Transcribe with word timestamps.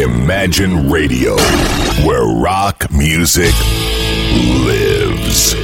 Imagine 0.00 0.88
Radio, 0.90 1.36
where 2.06 2.24
rock 2.24 2.90
music 2.90 3.52
lives. 4.64 5.54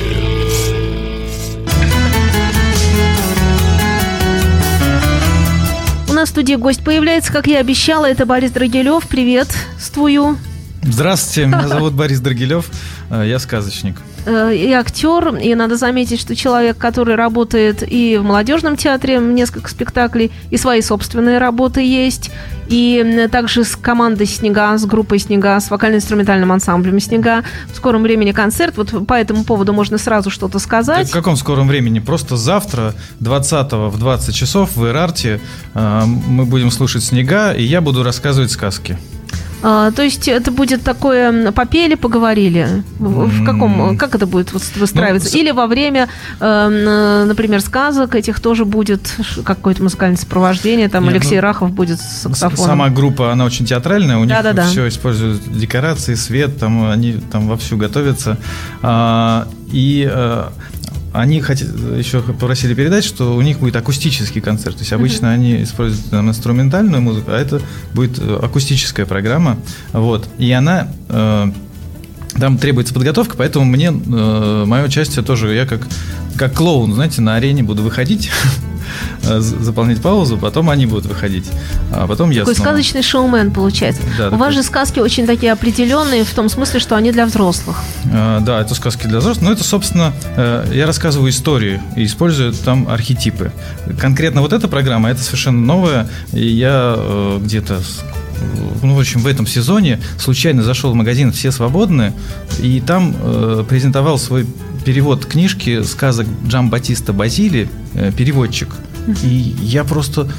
У 6.06 6.12
нас 6.12 6.28
в 6.28 6.32
студии 6.32 6.56
гость 6.56 6.84
появляется, 6.84 7.32
как 7.32 7.46
я 7.46 7.60
обещала, 7.60 8.04
это 8.04 8.26
Борис 8.26 8.50
Драгилев. 8.50 9.08
Привет, 9.08 9.48
ствую. 9.80 10.36
Здравствуйте, 10.82 11.48
меня 11.48 11.68
зовут 11.68 11.94
Борис 11.94 12.20
Драгилев, 12.20 12.66
э, 13.10 13.24
я 13.26 13.38
сказочник. 13.38 13.96
Э, 14.26 14.54
и 14.54 14.70
актер, 14.72 15.36
и 15.36 15.54
надо 15.54 15.76
заметить, 15.76 16.20
что 16.20 16.36
человек, 16.36 16.76
который 16.76 17.14
работает 17.14 17.82
и 17.82 18.18
в 18.18 18.22
молодежном 18.22 18.76
театре, 18.76 19.18
несколько 19.18 19.70
спектаклей, 19.70 20.30
и 20.50 20.58
свои 20.58 20.82
собственные 20.82 21.38
работы 21.38 21.80
есть, 21.80 22.30
и 22.68 23.28
также 23.30 23.64
с 23.64 23.76
командой 23.76 24.26
«Снега», 24.26 24.76
с 24.76 24.84
группой 24.84 25.18
«Снега», 25.18 25.58
с 25.60 25.70
вокально-инструментальным 25.70 26.52
ансамблем 26.52 27.00
«Снега». 27.00 27.44
В 27.72 27.76
скором 27.76 28.02
времени 28.02 28.32
концерт, 28.32 28.76
вот 28.76 29.06
по 29.06 29.14
этому 29.14 29.44
поводу 29.44 29.72
можно 29.72 29.98
сразу 29.98 30.30
что-то 30.30 30.58
сказать. 30.58 31.08
В 31.08 31.12
каком 31.12 31.36
скором 31.36 31.68
времени? 31.68 32.00
Просто 32.00 32.36
завтра, 32.36 32.94
20 33.20 33.72
в 33.72 33.98
20 33.98 34.34
часов 34.34 34.76
в 34.76 34.86
Ирарте 34.86 35.40
э, 35.74 36.02
мы 36.04 36.44
будем 36.44 36.70
слушать 36.70 37.04
«Снега», 37.04 37.52
и 37.52 37.62
я 37.62 37.80
буду 37.80 38.02
рассказывать 38.02 38.50
сказки. 38.50 38.98
А, 39.62 39.90
то 39.90 40.02
есть 40.02 40.28
это 40.28 40.50
будет 40.50 40.82
такое 40.82 41.52
попели, 41.52 41.94
поговорили. 41.94 42.84
В, 42.98 43.26
в 43.26 43.44
каком, 43.44 43.96
как 43.96 44.14
это 44.14 44.26
будет 44.26 44.52
выстраиваться? 44.52 45.30
Ну, 45.32 45.40
Или 45.40 45.50
во 45.50 45.66
время, 45.66 46.08
э, 46.40 47.24
например, 47.26 47.60
сказок 47.60 48.14
этих 48.14 48.40
тоже 48.40 48.64
будет 48.64 49.14
какое-то 49.44 49.82
музыкальное 49.82 50.18
сопровождение, 50.18 50.88
там 50.88 51.04
нет, 51.04 51.14
Алексей 51.14 51.36
ну, 51.36 51.42
Рахов 51.42 51.70
будет 51.72 52.00
с 52.00 52.22
саксофоном. 52.22 52.66
Сама 52.66 52.90
группа, 52.90 53.32
она 53.32 53.44
очень 53.44 53.66
театральная, 53.66 54.18
у 54.18 54.24
них 54.24 54.28
да, 54.42 54.52
да, 54.52 54.66
все 54.66 54.88
используют 54.88 55.42
декорации, 55.50 56.14
свет, 56.14 56.58
там 56.58 56.90
они 56.90 57.14
там 57.30 57.48
вовсю 57.48 57.76
готовятся. 57.76 58.38
А, 58.82 59.48
и 59.72 60.08
а, 60.10 60.52
они 61.20 61.40
хотят, 61.40 61.68
еще 61.96 62.20
попросили 62.22 62.74
передать, 62.74 63.04
что 63.04 63.34
у 63.34 63.42
них 63.42 63.58
будет 63.58 63.76
акустический 63.76 64.40
концерт. 64.40 64.76
То 64.76 64.82
есть 64.82 64.92
обычно 64.92 65.26
mm-hmm. 65.26 65.34
они 65.34 65.62
используют 65.62 66.10
там, 66.10 66.28
инструментальную 66.28 67.00
музыку, 67.02 67.30
а 67.30 67.38
это 67.38 67.60
будет 67.94 68.18
э, 68.18 68.38
акустическая 68.42 69.06
программа. 69.06 69.58
Вот. 69.92 70.28
И 70.38 70.50
она 70.52 70.88
э, 71.08 71.50
там 72.38 72.58
требуется 72.58 72.94
подготовка, 72.94 73.36
поэтому 73.36 73.64
мне 73.64 73.88
э, 73.88 74.64
мое 74.66 74.84
участие 74.84 75.24
тоже, 75.24 75.54
я 75.54 75.66
как, 75.66 75.86
как 76.36 76.54
клоун, 76.54 76.94
знаете, 76.94 77.20
на 77.22 77.36
арене 77.36 77.62
буду 77.62 77.82
выходить 77.82 78.30
заполнять 79.22 80.00
паузу, 80.00 80.38
потом 80.38 80.70
они 80.70 80.86
будут 80.86 81.06
выходить, 81.06 81.46
а 81.92 82.06
потом 82.06 82.30
я 82.30 82.40
Такой 82.40 82.54
снова. 82.54 82.68
сказочный 82.68 83.02
шоумен 83.02 83.50
получается. 83.50 84.02
Да, 84.18 84.28
У 84.28 84.30
такой... 84.30 84.38
вас 84.38 84.54
же 84.54 84.62
сказки 84.62 85.00
очень 85.00 85.26
такие 85.26 85.52
определенные 85.52 86.24
в 86.24 86.32
том 86.32 86.48
смысле, 86.48 86.80
что 86.80 86.96
они 86.96 87.12
для 87.12 87.26
взрослых. 87.26 87.78
А, 88.12 88.40
да, 88.40 88.60
это 88.60 88.74
сказки 88.74 89.06
для 89.06 89.18
взрослых, 89.18 89.42
но 89.42 89.52
это, 89.52 89.64
собственно, 89.64 90.12
э, 90.36 90.70
я 90.72 90.86
рассказываю 90.86 91.30
истории 91.30 91.80
и 91.96 92.04
использую 92.04 92.52
там 92.52 92.88
архетипы. 92.88 93.52
Конкретно 94.00 94.40
вот 94.40 94.52
эта 94.52 94.68
программа, 94.68 95.10
это 95.10 95.22
совершенно 95.22 95.60
новая, 95.60 96.08
и 96.32 96.46
я 96.46 96.96
где-то 97.40 97.80
ну, 98.82 98.94
в 98.94 99.00
общем, 99.00 99.20
в 99.20 99.26
этом 99.26 99.46
сезоне 99.46 100.00
случайно 100.18 100.62
зашел 100.62 100.92
в 100.92 100.94
магазин 100.94 101.32
«Все 101.32 101.50
свободны», 101.50 102.12
и 102.58 102.80
там 102.80 103.14
э, 103.18 103.64
презентовал 103.68 104.18
свой 104.18 104.46
перевод 104.86 105.26
книжки 105.26 105.82
сказок 105.82 106.28
Джам 106.46 106.70
Батиста 106.70 107.12
Базили, 107.12 107.68
э, 107.94 108.12
переводчик. 108.12 108.68
И 109.24 109.56
я 109.60 109.82
просто 109.82 110.30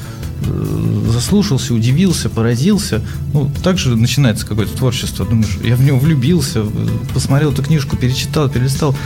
э, 0.42 1.10
заслушался, 1.12 1.74
удивился, 1.74 2.30
поразился. 2.30 3.02
Ну, 3.34 3.50
также 3.62 3.94
начинается 3.94 4.46
какое-то 4.46 4.74
творчество. 4.74 5.26
Думаешь, 5.26 5.58
я 5.62 5.76
в 5.76 5.82
него 5.82 5.98
влюбился, 5.98 6.64
посмотрел 7.12 7.52
эту 7.52 7.62
книжку, 7.62 7.98
перечитал, 7.98 8.48
перелистал, 8.48 8.96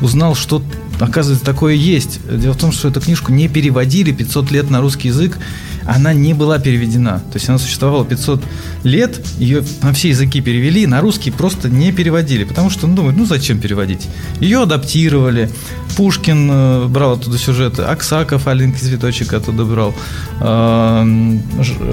узнал, 0.00 0.34
что, 0.34 0.62
оказывается, 0.98 1.44
такое 1.44 1.74
есть. 1.74 2.20
Дело 2.30 2.54
в 2.54 2.58
том, 2.58 2.72
что 2.72 2.88
эту 2.88 3.00
книжку 3.00 3.32
не 3.32 3.48
переводили 3.48 4.12
500 4.12 4.50
лет 4.50 4.70
на 4.70 4.80
русский 4.80 5.08
язык, 5.08 5.38
она 5.86 6.12
не 6.12 6.34
была 6.34 6.58
переведена. 6.58 7.18
То 7.18 7.36
есть 7.36 7.48
она 7.48 7.58
существовала 7.58 8.04
500 8.04 8.42
лет, 8.84 9.20
ее 9.38 9.64
на 9.82 9.92
все 9.92 10.10
языки 10.10 10.40
перевели, 10.40 10.86
на 10.86 11.00
русский 11.00 11.30
просто 11.30 11.68
не 11.68 11.92
переводили, 11.92 12.44
потому 12.44 12.70
что, 12.70 12.86
ну, 12.86 12.94
думают, 12.94 13.16
ну, 13.16 13.24
зачем 13.24 13.58
переводить? 13.58 14.08
Ее 14.40 14.62
адаптировали, 14.62 15.50
Пушкин 15.96 16.50
э, 16.50 16.86
брал 16.86 17.12
оттуда 17.12 17.38
сюжеты, 17.38 17.82
Аксаков, 17.82 18.46
Аленький 18.46 18.80
цветочек 18.80 19.32
оттуда 19.32 19.64
брал, 19.64 19.94
э, 20.40 21.38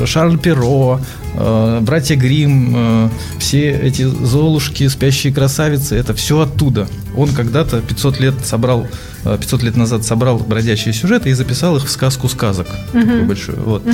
Шарль 0.05 0.37
Перо, 0.37 1.01
э, 1.33 1.79
братья 1.81 2.15
Грим, 2.15 3.09
все 3.39 3.71
эти 3.71 4.03
Золушки, 4.03 4.87
спящие 4.87 5.33
красавицы, 5.33 5.95
это 5.95 6.13
все 6.13 6.41
оттуда. 6.41 6.87
Он 7.17 7.33
когда-то 7.33 7.81
500 7.81 8.19
лет 8.19 8.35
собрал 8.45 8.87
500 9.35 9.63
лет 9.63 9.75
назад 9.75 10.05
собрал 10.05 10.37
бродячие 10.37 10.93
сюжеты 10.93 11.29
и 11.29 11.33
записал 11.33 11.75
их 11.75 11.85
в 11.85 11.89
сказку 11.89 12.29
сказок. 12.29 12.67
Угу. 12.93 13.01
Такую 13.01 13.25
большую. 13.25 13.63
Вот. 13.63 13.85
Угу. 13.85 13.93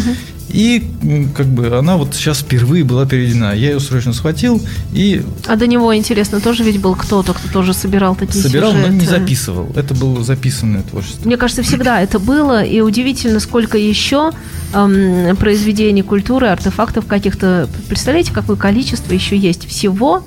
И 0.50 0.84
как 1.35 1.47
бы 1.47 1.78
она 1.78 1.97
вот 1.97 2.13
сейчас 2.13 2.39
впервые 2.39 2.83
была 2.83 3.06
переведена. 3.06 3.56
Я 3.56 3.72
ее 3.72 3.79
срочно 3.79 4.13
схватил 4.13 4.62
и... 4.94 5.23
А 5.47 5.56
до 5.56 5.66
него, 5.66 5.95
интересно, 5.95 6.39
тоже 6.39 6.63
ведь 6.63 6.79
был 6.79 6.95
кто-то, 6.95 7.33
кто 7.33 7.47
тоже 7.51 7.73
собирал 7.73 8.16
такие 8.16 8.44
собирал, 8.44 8.72
сюжеты? 8.72 8.88
Собирал, 8.88 9.00
но 9.00 9.01
не 9.01 9.07
записывал. 9.07 9.72
Это 9.75 9.94
было 9.95 10.23
записанное 10.23 10.83
творчество. 10.83 11.25
Мне 11.25 11.38
кажется, 11.38 11.63
всегда 11.63 12.01
это 12.01 12.19
было. 12.19 12.63
И 12.63 12.81
удивительно, 12.81 13.39
сколько 13.39 13.78
еще 13.78 14.31
эм, 14.73 15.35
произведений 15.38 16.03
культуры, 16.03 16.47
артефактов 16.47 17.06
каких-то. 17.06 17.67
Представляете, 17.88 18.31
какое 18.31 18.57
количество 18.57 19.13
еще 19.13 19.38
есть 19.38 19.67
всего, 19.67 20.23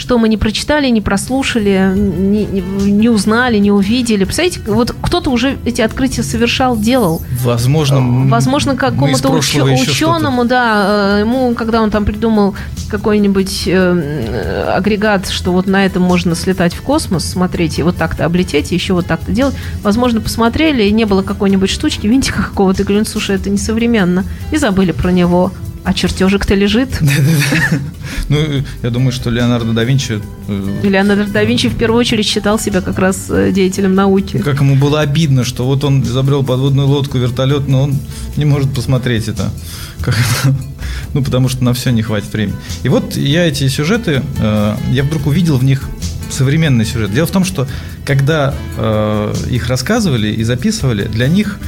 что 0.00 0.18
мы 0.18 0.30
не 0.30 0.38
прочитали, 0.38 0.88
не 0.88 1.02
прослушали, 1.02 1.92
не, 1.94 2.46
не 2.46 3.10
узнали, 3.10 3.58
не 3.58 3.70
увидели. 3.70 4.24
Представляете, 4.24 4.60
вот 4.66 4.94
кто-то 5.02 5.28
уже 5.28 5.58
эти 5.66 5.82
открытия 5.82 6.22
совершал, 6.22 6.74
делал. 6.74 7.20
Возможно, 7.44 8.00
возможно 8.30 8.76
какому-то 8.76 9.28
уч- 9.28 9.82
ученому, 9.90 10.46
да, 10.46 11.18
э, 11.18 11.20
ему, 11.20 11.54
когда 11.54 11.82
он 11.82 11.90
там 11.90 12.06
придумал 12.06 12.54
какой-нибудь 12.88 13.64
э, 13.66 14.72
агрегат, 14.74 15.28
что 15.28 15.52
вот 15.52 15.66
на 15.66 15.84
этом 15.84 16.02
можно 16.02 16.34
слетать 16.34 16.72
в 16.72 16.80
космос, 16.80 17.26
смотреть 17.26 17.78
и 17.78 17.82
вот 17.82 17.96
так-то 17.96 18.24
облететь, 18.24 18.72
и 18.72 18.74
еще 18.74 18.94
вот 18.94 19.04
так-то 19.04 19.32
делать. 19.32 19.54
Возможно, 19.82 20.22
посмотрели, 20.22 20.84
и 20.84 20.92
не 20.92 21.04
было 21.04 21.20
какой-нибудь 21.20 21.68
штучки, 21.68 22.06
винтика 22.06 22.42
какого-то, 22.42 22.82
и 22.82 22.86
говорят, 22.86 23.06
слушай, 23.06 23.36
это 23.36 23.50
несовременно. 23.50 24.24
И 24.50 24.56
забыли 24.56 24.92
про 24.92 25.12
него. 25.12 25.52
А 25.84 25.94
чертежик-то 25.94 26.54
лежит. 26.54 26.90
Ну, 28.28 28.38
я 28.82 28.90
думаю, 28.90 29.10
что 29.10 29.28
Леонардо 29.28 29.72
да 29.72 29.82
Винчи... 29.82 30.20
Э, 30.46 30.80
Леонардо 30.84 31.26
да 31.32 31.42
Винчи 31.42 31.68
в 31.68 31.76
первую 31.76 31.98
очередь 31.98 32.26
считал 32.26 32.60
себя 32.60 32.80
как 32.80 32.98
раз 32.98 33.26
э, 33.28 33.50
деятелем 33.50 33.94
науки. 33.94 34.38
Как 34.38 34.60
ему 34.60 34.76
было 34.76 35.00
обидно, 35.00 35.44
что 35.44 35.64
вот 35.64 35.82
он 35.82 36.02
изобрел 36.02 36.44
подводную 36.44 36.86
лодку, 36.86 37.18
вертолет, 37.18 37.66
но 37.66 37.82
он 37.82 37.98
не 38.36 38.44
может 38.44 38.72
посмотреть 38.72 39.26
это. 39.26 39.50
Как 40.00 40.16
Ну, 41.14 41.24
потому 41.24 41.48
что 41.48 41.64
на 41.64 41.72
все 41.72 41.90
не 41.90 42.02
хватит 42.02 42.32
времени. 42.32 42.54
И 42.84 42.88
вот 42.88 43.16
я 43.16 43.46
эти 43.46 43.66
сюжеты, 43.66 44.22
э, 44.38 44.76
я 44.92 45.02
вдруг 45.02 45.26
увидел 45.26 45.56
в 45.56 45.64
них 45.64 45.88
современный 46.30 46.84
сюжет. 46.84 47.12
Дело 47.12 47.26
в 47.26 47.32
том, 47.32 47.44
что 47.44 47.66
когда 48.06 48.54
их 49.50 49.66
рассказывали 49.68 50.28
и 50.28 50.44
записывали, 50.44 51.04
для 51.04 51.26
них 51.26 51.58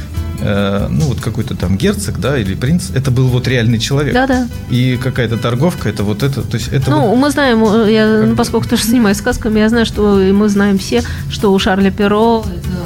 Э, 0.43 0.87
ну 0.89 1.05
вот 1.05 1.21
какой-то 1.21 1.55
там 1.55 1.77
герцог, 1.77 2.19
да, 2.19 2.37
или 2.37 2.53
принц, 2.55 2.89
это 2.93 3.11
был 3.11 3.27
вот 3.27 3.47
реальный 3.47 3.79
человек. 3.79 4.13
Да, 4.13 4.27
да. 4.27 4.47
И 4.69 4.97
какая-то 5.01 5.37
торговка, 5.37 5.89
это 5.89 6.03
вот 6.03 6.21
это, 6.21 6.41
то 6.41 6.57
есть 6.57 6.67
это. 6.73 6.91
Ну, 6.91 7.07
вот... 7.07 7.17
мы 7.17 7.29
знаем, 7.29 7.63
э, 7.63 7.91
я, 7.91 8.25
как... 8.27 8.35
поскольку 8.35 8.67
тоже 8.67 8.83
занимаюсь 8.83 9.17
сказками, 9.17 9.59
я 9.59 9.69
знаю, 9.69 9.85
что 9.85 10.15
мы 10.33 10.49
знаем 10.49 10.77
все, 10.77 11.01
что 11.29 11.53
у 11.53 11.59
Шарля 11.59 11.91
Перо 11.91 12.45
это 12.45 12.82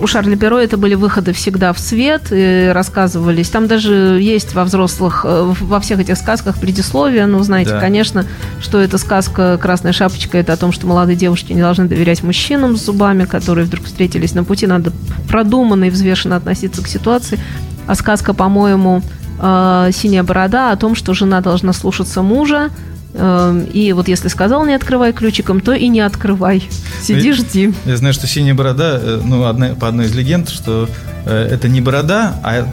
у 0.00 0.06
Шарля 0.06 0.36
Перо 0.36 0.58
это 0.58 0.76
были 0.76 0.94
выходы 0.94 1.32
всегда 1.32 1.72
в 1.72 1.78
свет, 1.78 2.28
и 2.30 2.70
рассказывались. 2.72 3.48
Там 3.48 3.66
даже 3.66 4.18
есть 4.20 4.54
во 4.54 4.64
взрослых, 4.64 5.24
э, 5.24 5.52
во 5.60 5.80
всех 5.80 6.00
этих 6.00 6.16
сказках 6.16 6.58
предисловие. 6.58 7.26
Ну, 7.26 7.42
знаете, 7.42 7.70
да. 7.70 7.80
конечно, 7.80 8.24
что 8.60 8.80
эта 8.80 8.98
сказка 8.98 9.58
«Красная 9.60 9.92
шапочка» 9.92 10.38
это 10.38 10.52
о 10.52 10.56
том, 10.56 10.72
что 10.72 10.86
молодые 10.86 11.16
девушки 11.16 11.52
не 11.52 11.60
должны 11.60 11.86
доверять 11.86 12.22
мужчинам 12.22 12.76
с 12.76 12.84
зубами, 12.84 13.24
которые 13.24 13.66
вдруг 13.66 13.86
встретились 13.86 14.34
на 14.34 14.44
пути. 14.44 14.66
Надо 14.66 14.92
продуманно 15.28 15.84
и 15.84 15.90
взвешенно 15.90 16.36
относиться 16.36 16.82
к 16.82 16.88
ситуации. 16.88 17.38
А 17.86 17.94
сказка, 17.94 18.34
по-моему, 18.34 19.02
э, 19.40 19.90
«Синяя 19.92 20.22
борода» 20.22 20.72
о 20.72 20.76
том, 20.76 20.94
что 20.94 21.14
жена 21.14 21.40
должна 21.40 21.72
слушаться 21.72 22.22
мужа, 22.22 22.70
и 23.14 23.92
вот 23.94 24.08
если 24.08 24.28
сказал 24.28 24.66
не 24.66 24.74
открывай 24.74 25.12
ключиком, 25.12 25.60
то 25.60 25.72
и 25.72 25.86
не 25.86 26.00
открывай. 26.00 26.68
Сиди, 27.00 27.32
жди. 27.32 27.72
Я 27.84 27.96
знаю, 27.96 28.12
что 28.12 28.26
синяя 28.26 28.54
борода, 28.54 28.98
э, 29.00 29.20
ну, 29.24 29.44
одна, 29.44 29.68
по 29.74 29.86
одной 29.86 30.06
из 30.06 30.14
легенд, 30.16 30.48
что 30.48 30.88
э, 31.24 31.48
это 31.52 31.68
не 31.68 31.80
борода, 31.80 32.34
а 32.42 32.64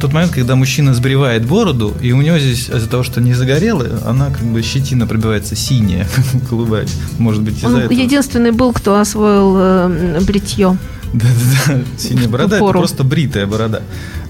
тот 0.00 0.12
момент, 0.12 0.32
когда 0.32 0.56
мужчина 0.56 0.94
сбривает 0.94 1.44
бороду, 1.44 1.94
и 2.00 2.12
у 2.12 2.22
него 2.22 2.38
здесь 2.38 2.70
из-за 2.70 2.88
того, 2.88 3.02
что 3.02 3.20
не 3.20 3.34
загорело, 3.34 3.86
она 4.06 4.30
как 4.30 4.44
бы 4.44 4.62
щетина 4.62 5.06
пробивается 5.06 5.54
синяя, 5.54 6.06
голубая. 6.50 6.86
Может 7.18 7.42
быть, 7.42 7.58
из-за 7.58 7.66
Он 7.66 7.76
этого. 7.76 7.92
единственный 7.92 8.52
был, 8.52 8.72
кто 8.72 8.98
освоил 8.98 9.54
э, 9.58 10.20
бритье. 10.22 10.78
Да-да-да, 11.12 11.80
синяя 11.98 12.28
борода– 12.28 12.56
это 12.58 12.64
просто 12.64 13.04
бритая 13.04 13.46
борода. 13.46 13.82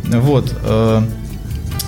Вот. 0.04 0.52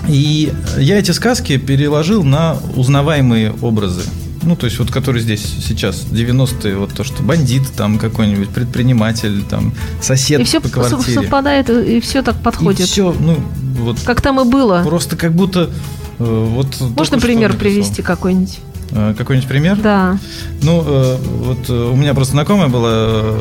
И 0.08 0.52
я 0.78 0.98
эти 0.98 1.10
сказки 1.12 1.56
переложил 1.58 2.24
на 2.24 2.56
узнаваемые 2.76 3.52
образы. 3.62 4.02
Ну, 4.44 4.56
то 4.56 4.66
есть, 4.66 4.78
вот 4.80 4.90
который 4.90 5.20
здесь 5.20 5.42
сейчас, 5.64 6.04
90-е, 6.10 6.76
вот 6.76 6.92
то, 6.92 7.04
что 7.04 7.22
бандит 7.22 7.62
там 7.76 7.98
какой-нибудь, 7.98 8.48
предприниматель, 8.48 9.42
там, 9.44 9.72
сосед 10.00 10.40
И 10.40 10.44
все 10.44 10.60
по 10.60 10.68
квартире. 10.68 11.20
совпадает, 11.20 11.70
и 11.70 12.00
все 12.00 12.22
так 12.22 12.36
подходит. 12.42 12.80
И 12.80 12.84
все, 12.84 13.14
ну, 13.18 13.38
вот 13.78 14.00
Как 14.04 14.20
там 14.20 14.40
и 14.40 14.44
было. 14.44 14.82
просто 14.82 15.16
как 15.16 15.32
будто 15.32 15.70
э, 16.18 16.46
вот 16.54 16.66
Можно 16.80 17.20
пример 17.20 17.56
привести 17.56 18.02
какой-нибудь? 18.02 18.58
Э, 18.94 19.14
Какой-нибудь 19.16 19.48
пример? 19.48 19.76
Да. 19.82 20.18
Ну, 20.62 20.82
э, 20.86 21.16
вот 21.16 21.70
э, 21.70 21.72
у 21.72 21.96
меня 21.96 22.12
просто 22.14 22.32
знакомая 22.32 22.68
была 22.68 23.38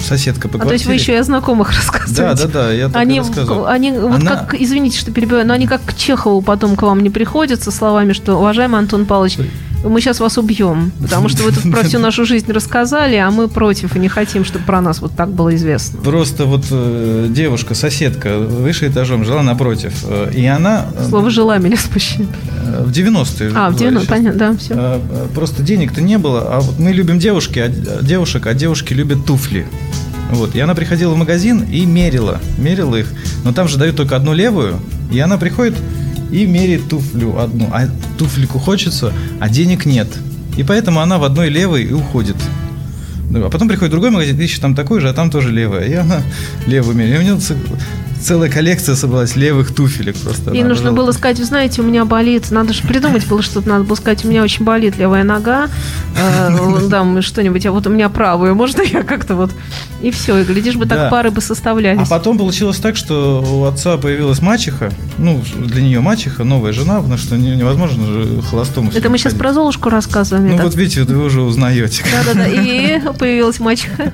соседка 0.00 0.48
по 0.48 0.56
А 0.56 0.60
квартире. 0.60 0.68
то 0.68 0.72
есть 0.74 0.86
вы 0.86 0.94
еще 0.94 1.12
и 1.12 1.16
о 1.16 1.22
знакомых 1.22 1.68
рассказываете? 1.76 2.22
Да, 2.22 2.34
да, 2.34 2.46
да, 2.66 2.72
я 2.72 2.88
так 2.88 2.96
Они, 2.96 3.18
рассказывал. 3.20 3.66
они 3.66 3.92
вот 3.92 4.14
Она- 4.20 4.36
как, 4.36 4.54
извините, 4.54 4.98
что 4.98 5.12
перебиваю, 5.12 5.46
но 5.46 5.54
они 5.54 5.66
как 5.66 5.82
к 5.84 5.94
Чехову 5.94 6.42
потом 6.42 6.74
к 6.76 6.82
вам 6.82 7.02
не 7.02 7.10
приходят 7.10 7.62
со 7.62 7.70
словами, 7.70 8.12
что, 8.12 8.36
уважаемый 8.36 8.78
Антон 8.80 9.06
Павлович, 9.06 9.38
мы 9.84 10.00
сейчас 10.00 10.20
вас 10.20 10.38
убьем, 10.38 10.92
потому 11.00 11.28
что 11.28 11.44
вы 11.44 11.52
тут 11.52 11.70
про 11.70 11.82
всю 11.84 11.98
нашу 11.98 12.24
жизнь 12.24 12.50
рассказали, 12.50 13.16
а 13.16 13.30
мы 13.30 13.48
против 13.48 13.96
и 13.96 13.98
не 13.98 14.08
хотим, 14.08 14.44
чтобы 14.44 14.64
про 14.64 14.80
нас 14.80 15.00
вот 15.00 15.12
так 15.14 15.30
было 15.30 15.54
известно. 15.54 16.00
Просто 16.00 16.44
вот 16.46 16.64
э, 16.70 17.26
девушка, 17.30 17.74
соседка, 17.74 18.38
выше 18.38 18.88
этажом, 18.88 19.24
жила 19.24 19.42
напротив. 19.42 19.92
э, 20.04 20.32
и 20.34 20.44
она 20.46 20.86
э, 20.94 21.08
Слово 21.08 21.30
«жила» 21.30 21.58
меня 21.58 21.76
смущает. 21.76 22.28
э, 22.64 22.82
в 22.84 22.90
90-е. 22.90 23.52
А, 23.54 23.70
в 23.70 23.72
была 23.72 23.78
90 23.78 24.00
сейчас. 24.00 24.06
понятно, 24.06 24.38
да, 24.38 24.56
все. 24.56 24.74
Э, 24.74 25.00
э, 25.10 25.26
Просто 25.34 25.62
денег-то 25.62 26.00
не 26.00 26.18
было, 26.18 26.56
а 26.56 26.60
вот 26.60 26.78
мы 26.78 26.92
любим 26.92 27.18
девушки, 27.18 27.58
а 27.58 27.68
девушек, 28.02 28.46
а 28.46 28.54
девушки 28.54 28.94
любят 28.94 29.24
туфли. 29.26 29.66
Вот. 30.30 30.54
И 30.54 30.60
она 30.60 30.74
приходила 30.74 31.14
в 31.14 31.16
магазин 31.16 31.62
и 31.62 31.86
мерила, 31.86 32.38
мерила 32.58 32.96
их. 32.96 33.06
Но 33.44 33.52
там 33.52 33.68
же 33.68 33.78
дают 33.78 33.96
только 33.96 34.16
одну 34.16 34.34
левую, 34.34 34.78
и 35.10 35.18
она 35.20 35.38
приходит 35.38 35.74
и 36.30 36.46
меряет 36.46 36.88
туфлю 36.88 37.38
одну. 37.38 37.68
А 37.72 37.88
туфельку 38.16 38.58
хочется, 38.58 39.12
а 39.40 39.48
денег 39.48 39.86
нет. 39.86 40.08
И 40.56 40.62
поэтому 40.62 41.00
она 41.00 41.18
в 41.18 41.24
одной 41.24 41.48
левой 41.48 41.84
и 41.84 41.92
уходит. 41.92 42.36
Ну, 43.30 43.44
А 43.44 43.50
потом 43.50 43.68
приходит 43.68 43.92
другой 43.92 44.10
магазин, 44.10 44.40
ищет 44.40 44.60
там 44.60 44.74
такой 44.74 45.00
же, 45.00 45.08
а 45.08 45.12
там 45.12 45.30
тоже 45.30 45.52
левая. 45.52 45.86
И 45.86 45.94
она 45.94 46.22
левую 46.66 46.96
меряет. 46.96 47.16
И 47.16 47.18
у 47.18 47.22
нее 47.22 47.40
целая 48.20 48.50
коллекция 48.50 48.94
собралась 48.94 49.36
левых 49.36 49.74
туфелек 49.74 50.16
просто. 50.16 50.50
И 50.52 50.62
нужно 50.62 50.88
обожала 50.90 51.06
было 51.06 51.12
сказать, 51.12 51.38
вы 51.38 51.44
знаете, 51.44 51.80
у 51.82 51.84
меня 51.84 52.04
болит, 52.04 52.50
надо 52.50 52.72
же 52.72 52.82
придумать 52.82 53.26
было 53.26 53.42
что-то, 53.42 53.68
надо 53.68 53.84
было 53.84 53.96
сказать, 53.96 54.24
у 54.24 54.28
меня 54.28 54.42
очень 54.42 54.64
болит 54.64 54.96
левая 54.98 55.24
нога, 55.24 55.68
там 56.90 57.22
что-нибудь, 57.22 57.64
а 57.66 57.72
вот 57.72 57.86
у 57.86 57.90
меня 57.90 58.08
правая, 58.08 58.54
можно 58.54 58.82
я 58.82 59.02
как-то 59.02 59.34
вот... 59.34 59.50
И 60.00 60.10
все, 60.12 60.38
и 60.38 60.44
глядишь 60.44 60.76
бы 60.76 60.86
так 60.86 61.10
пары 61.10 61.30
бы 61.30 61.40
составлялись. 61.40 62.00
А 62.02 62.06
потом 62.06 62.38
получилось 62.38 62.76
так, 62.76 62.96
что 62.96 63.42
у 63.42 63.64
отца 63.64 63.96
появилась 63.96 64.40
мачеха, 64.40 64.92
ну, 65.18 65.42
для 65.56 65.82
нее 65.82 66.00
мачеха, 66.00 66.44
новая 66.44 66.72
жена, 66.72 66.96
потому 66.96 67.18
что 67.18 67.36
не- 67.36 67.56
невозможно 67.56 68.06
же 68.06 68.42
холостому. 68.42 68.92
Это 68.94 69.10
мы 69.10 69.18
сейчас 69.18 69.34
про 69.34 69.52
Золушку 69.52 69.90
рассказываем. 69.90 70.56
Ну 70.56 70.62
вот 70.62 70.74
видите, 70.76 71.02
вы 71.02 71.24
уже 71.24 71.42
узнаете. 71.42 72.04
Да-да-да, 72.12 72.46
и 72.46 73.00
появилась 73.18 73.58
мачеха. 73.58 74.12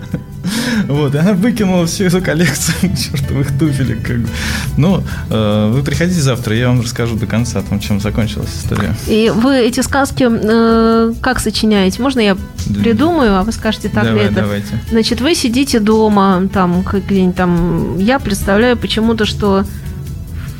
Вот, 0.87 1.14
и 1.14 1.19
она 1.19 1.32
выкинула 1.32 1.87
всю 1.87 2.05
эту 2.05 2.20
коллекцию 2.20 2.94
чертовых 2.96 3.58
туфелек. 3.58 4.02
Как 4.02 4.19
бы. 4.19 4.29
Ну, 4.76 5.02
э, 5.31 5.70
вы 5.73 5.82
приходите 5.82 6.20
завтра, 6.20 6.55
я 6.55 6.69
вам 6.69 6.81
расскажу 6.81 7.17
до 7.17 7.26
конца, 7.26 7.62
там, 7.62 7.81
чем 7.81 8.00
закончилась 8.00 8.50
история. 8.62 8.94
И 9.06 9.32
вы 9.35 9.56
эти 9.56 9.81
сказки 9.81 10.26
э, 10.29 11.14
как 11.20 11.41
сочиняете? 11.41 12.02
Можно 12.02 12.20
я 12.20 12.37
придумаю, 12.82 13.37
а 13.37 13.43
вы 13.43 13.52
скажете, 13.52 13.88
так 13.88 14.05
ли 14.05 14.11
Давай, 14.11 14.26
это? 14.26 14.35
давайте. 14.35 14.81
Значит, 14.91 15.20
вы 15.20 15.35
сидите 15.35 15.81
дома, 15.81 16.49
там, 16.52 16.82
где-нибудь 16.82 17.37
там, 17.37 17.99
я 17.99 18.19
представляю 18.19 18.76
почему-то, 18.76 19.25
что 19.25 19.64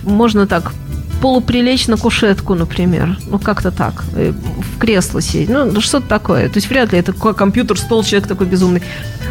можно 0.03 0.47
так 0.47 0.73
полуприлечь 1.25 1.87
на 1.87 1.97
кушетку, 1.97 2.55
например. 2.55 3.17
Ну, 3.31 3.39
как-то 3.39 3.71
так. 3.71 4.05
э, 4.15 4.35
В 4.75 4.79
кресло 4.79 5.23
сидеть. 5.23 5.49
Ну, 5.49 5.81
что-то 5.81 6.07
такое. 6.07 6.51
То 6.51 6.59
есть 6.59 6.69
вряд 6.69 6.93
ли 6.93 6.99
это 6.99 7.15
компьютер, 7.15 7.79
стол, 7.79 8.05
человек 8.05 8.29
такой 8.29 8.47
безумный. 8.47 8.83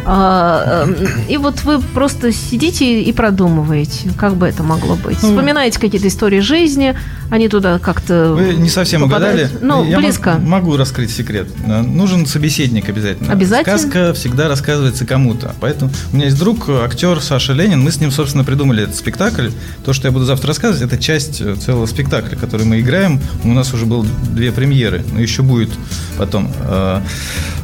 А, 0.06 0.86
э, 0.88 1.06
и 1.28 1.36
вот 1.36 1.62
вы 1.62 1.80
просто 1.80 2.32
сидите 2.32 3.00
и 3.00 3.12
продумываете, 3.12 4.10
как 4.18 4.34
бы 4.34 4.46
это 4.48 4.62
могло 4.64 4.96
быть. 4.96 5.22
Ну, 5.22 5.28
Вспоминаете 5.30 5.78
какие-то 5.80 6.08
истории 6.08 6.40
жизни, 6.40 6.94
они 7.30 7.48
туда 7.48 7.78
как-то 7.78 8.34
Вы 8.36 8.54
не 8.54 8.68
совсем 8.68 9.02
попадают. 9.02 9.52
угадали. 9.52 9.64
Ну, 9.64 9.84
Я 9.88 9.98
близко. 9.98 10.32
мог- 10.34 10.42
могу 10.48 10.76
раскрыть 10.76 11.10
секрет. 11.12 11.46
Э, 11.64 11.80
Нужен 11.82 12.26
собеседник 12.26 12.88
обязательно. 12.88 13.32
Обязательно? 13.32 13.78
Сказка 13.78 14.12
всегда 14.14 14.48
рассказывается 14.48 15.06
кому-то. 15.06 15.54
Поэтому 15.60 15.92
у 16.12 16.16
меня 16.16 16.26
есть 16.26 16.38
друг, 16.38 16.68
актер 16.68 17.20
Саша 17.22 17.52
Ленин. 17.52 17.80
Мы 17.80 17.92
с 17.92 18.00
ним, 18.00 18.10
собственно, 18.10 18.42
придумали 18.44 18.82
этот 18.82 18.96
спектакль. 18.96 19.48
То, 19.84 19.92
что 19.92 20.08
я 20.08 20.12
буду 20.12 20.24
завтра 20.24 20.48
рассказывать, 20.48 20.82
это 20.92 21.00
часть 21.00 21.40
э, 21.40 21.54
целого 21.84 21.86
спектакля, 21.86 22.36
который 22.36 22.66
мы 22.66 22.80
играем. 22.80 23.20
У 23.44 23.52
нас 23.52 23.72
уже 23.74 23.86
было 23.86 24.04
две 24.34 24.52
премьеры, 24.52 25.02
но 25.12 25.20
еще 25.20 25.42
будет 25.42 25.70
потом. 26.18 26.50
Э, 26.62 27.00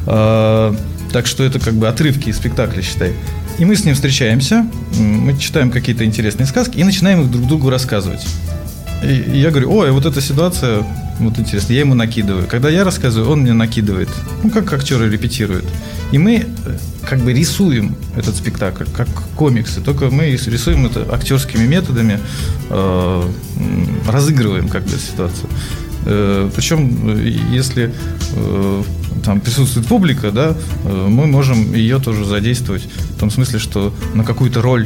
э, 0.07 0.73
Так 1.13 1.27
что 1.27 1.43
это 1.43 1.59
как 1.59 1.73
бы 1.73 1.89
отрывки 1.89 2.29
из 2.29 2.37
спектакля, 2.37 2.81
считай. 2.81 3.11
И 3.59 3.65
мы 3.65 3.75
с 3.75 3.83
ним 3.83 3.95
встречаемся, 3.95 4.65
мы 4.97 5.37
читаем 5.37 5.69
какие-то 5.69 6.05
интересные 6.05 6.47
сказки 6.47 6.79
и 6.79 6.83
начинаем 6.85 7.21
их 7.21 7.29
друг 7.29 7.47
другу 7.47 7.69
рассказывать. 7.69 8.25
И 9.03 9.39
я 9.39 9.49
говорю, 9.49 9.71
ой, 9.71 9.91
вот 9.91 10.05
эта 10.05 10.21
ситуация, 10.21 10.83
вот 11.19 11.39
интересно, 11.39 11.73
я 11.73 11.79
ему 11.79 11.95
накидываю. 11.95 12.47
Когда 12.47 12.69
я 12.69 12.83
рассказываю, 12.83 13.31
он 13.31 13.39
мне 13.41 13.53
накидывает. 13.53 14.09
Ну, 14.43 14.49
как 14.51 14.71
актеры 14.73 15.09
репетируют. 15.09 15.65
И 16.11 16.17
мы 16.17 16.35
э, 16.35 16.77
как 17.07 17.19
бы 17.19 17.33
рисуем 17.33 17.95
этот 18.15 18.35
спектакль, 18.35 18.85
как 18.95 19.07
комиксы. 19.35 19.81
Только 19.81 20.09
мы 20.11 20.25
рисуем 20.25 20.85
это 20.85 21.07
актерскими 21.11 21.65
методами, 21.65 22.19
э, 22.69 23.23
разыгрываем 24.07 24.69
как 24.69 24.83
бы 24.83 24.91
ситуацию. 24.91 25.49
Э, 26.05 26.49
Причем, 26.55 27.09
э, 27.09 27.27
если 27.51 27.91
э, 28.35 28.83
там 29.23 29.39
присутствует 29.41 29.87
публика, 29.87 30.31
да, 30.31 30.55
э, 30.83 31.07
мы 31.09 31.27
можем 31.27 31.73
ее 31.73 31.99
тоже 31.99 32.25
задействовать 32.25 32.87
в 33.15 33.19
том 33.19 33.31
смысле, 33.31 33.59
что 33.59 33.93
на 34.13 34.23
какую-то 34.23 34.61
роль 34.61 34.85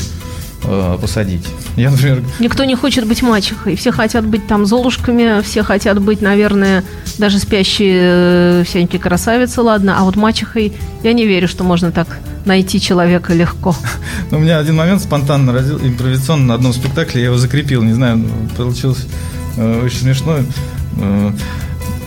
э, 0.68 0.98
посадить. 1.00 1.46
Я, 1.76 1.92
например, 1.92 2.24
Никто 2.40 2.64
не 2.66 2.76
хочет 2.76 3.08
быть 3.08 3.22
мачехой. 3.22 3.76
Все 3.76 3.92
хотят 3.92 4.26
быть 4.26 4.48
там 4.48 4.66
золушками, 4.66 5.42
все 5.42 5.64
хотят 5.64 6.02
быть, 6.02 6.22
наверное, 6.22 6.84
даже 7.18 7.40
спящие 7.40 8.00
э, 8.02 8.64
всякие 8.66 9.00
красавицы, 9.02 9.62
ладно. 9.62 9.96
А 9.98 10.04
вот 10.04 10.16
мачехой 10.16 10.74
я 11.04 11.14
не 11.14 11.26
верю, 11.26 11.48
что 11.48 11.64
можно 11.64 11.92
так 11.92 12.08
найти 12.46 12.80
человека 12.80 13.34
легко. 13.34 13.76
Ну, 14.32 14.38
у 14.38 14.42
меня 14.42 14.58
один 14.58 14.76
момент 14.76 15.02
спонтанно 15.02 15.54
родил, 15.54 15.78
импровизационно 15.78 16.46
на 16.46 16.54
одном 16.56 16.74
спектакле, 16.74 17.22
я 17.22 17.28
его 17.28 17.38
закрепил, 17.38 17.84
не 17.84 17.94
знаю, 17.94 18.26
получилось 18.58 19.06
э, 19.58 19.82
очень 19.86 20.00
смешно. 20.00 20.38
Э, 20.98 21.32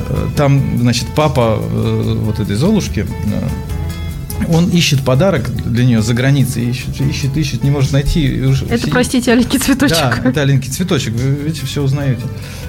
э, 0.08 0.28
там, 0.36 0.78
значит, 0.78 1.06
папа 1.14 1.58
э, 1.60 2.14
вот 2.24 2.40
этой 2.40 2.56
Золушки, 2.56 3.06
э, 3.06 3.48
он 4.48 4.68
ищет 4.70 5.02
подарок 5.04 5.50
для 5.64 5.84
нее 5.84 6.02
за 6.02 6.14
границей, 6.14 6.70
ищет, 6.70 7.00
ищет, 7.00 7.36
ищет, 7.36 7.64
не 7.64 7.70
может 7.70 7.92
найти. 7.92 8.24
и 8.26 8.38
Это, 8.40 8.78
сидит- 8.78 8.90
простите, 8.90 9.32
аленький 9.32 9.58
цветочек. 9.58 9.98
Да, 9.98 10.20
это 10.24 10.42
аленький 10.42 10.70
цветочек, 10.70 11.14
вы 11.14 11.44
видите, 11.44 11.66
все 11.66 11.82
узнаете. 11.82 12.22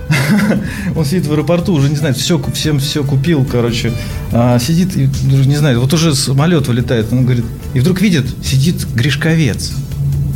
Он 0.96 1.06
сидит 1.06 1.28
в 1.28 1.32
аэропорту, 1.32 1.74
уже 1.74 1.90
не 1.90 1.96
знает, 1.96 2.18
все, 2.18 2.42
всем 2.54 2.80
все 2.80 3.04
купил, 3.04 3.46
короче. 3.46 3.94
А, 4.32 4.58
сидит 4.60 4.96
и 4.98 5.10
не 5.24 5.56
знает, 5.56 5.78
вот 5.78 5.94
уже 5.94 6.16
самолет 6.16 6.68
вылетает, 6.68 7.12
он 7.12 7.26
говорит, 7.26 7.46
и 7.74 7.80
вдруг 7.80 8.02
видит, 8.02 8.26
сидит 8.44 8.88
Гришковец, 8.94 9.74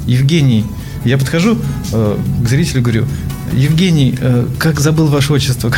Евгений. 0.06 0.66
Я 1.06 1.18
подхожу 1.18 1.58
э, 1.92 2.18
к 2.44 2.48
зрителю, 2.48 2.82
говорю, 2.82 3.06
Евгений, 3.56 4.16
э, 4.20 4.46
как 4.60 4.80
забыл 4.80 5.08
ваше 5.08 5.34
отчество? 5.34 5.72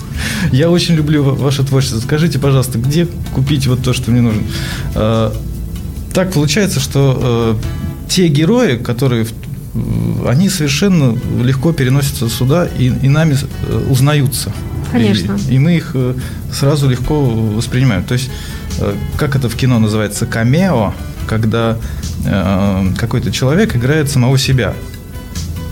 Я 0.52 0.70
очень 0.70 0.94
люблю 0.94 1.22
ва- 1.22 1.34
ваше 1.34 1.64
творчество. 1.64 2.00
Скажите, 2.00 2.38
пожалуйста, 2.38 2.78
где 2.78 3.06
купить 3.34 3.66
вот 3.66 3.82
то, 3.82 3.92
что 3.92 4.10
мне 4.10 4.20
нужно? 4.20 4.42
Э, 4.94 5.32
так 6.12 6.32
получается, 6.32 6.80
что 6.80 7.58
э, 7.60 8.08
те 8.08 8.28
герои, 8.28 8.76
которые 8.76 9.26
они 10.26 10.48
совершенно 10.48 11.18
легко 11.42 11.72
переносятся 11.72 12.28
сюда 12.30 12.66
и, 12.66 12.86
и 12.86 13.08
нами 13.08 13.36
узнаются. 13.90 14.50
Конечно. 14.90 15.36
И, 15.50 15.56
и 15.56 15.58
мы 15.58 15.76
их 15.76 15.94
сразу 16.50 16.88
легко 16.88 17.22
воспринимаем. 17.22 18.02
То 18.04 18.14
есть, 18.14 18.30
как 19.18 19.36
это 19.36 19.50
в 19.50 19.54
кино 19.54 19.78
называется, 19.78 20.24
камео, 20.24 20.94
когда 21.26 21.76
э, 22.24 22.88
какой-то 22.96 23.30
человек 23.32 23.76
играет 23.76 24.10
самого 24.10 24.38
себя. 24.38 24.72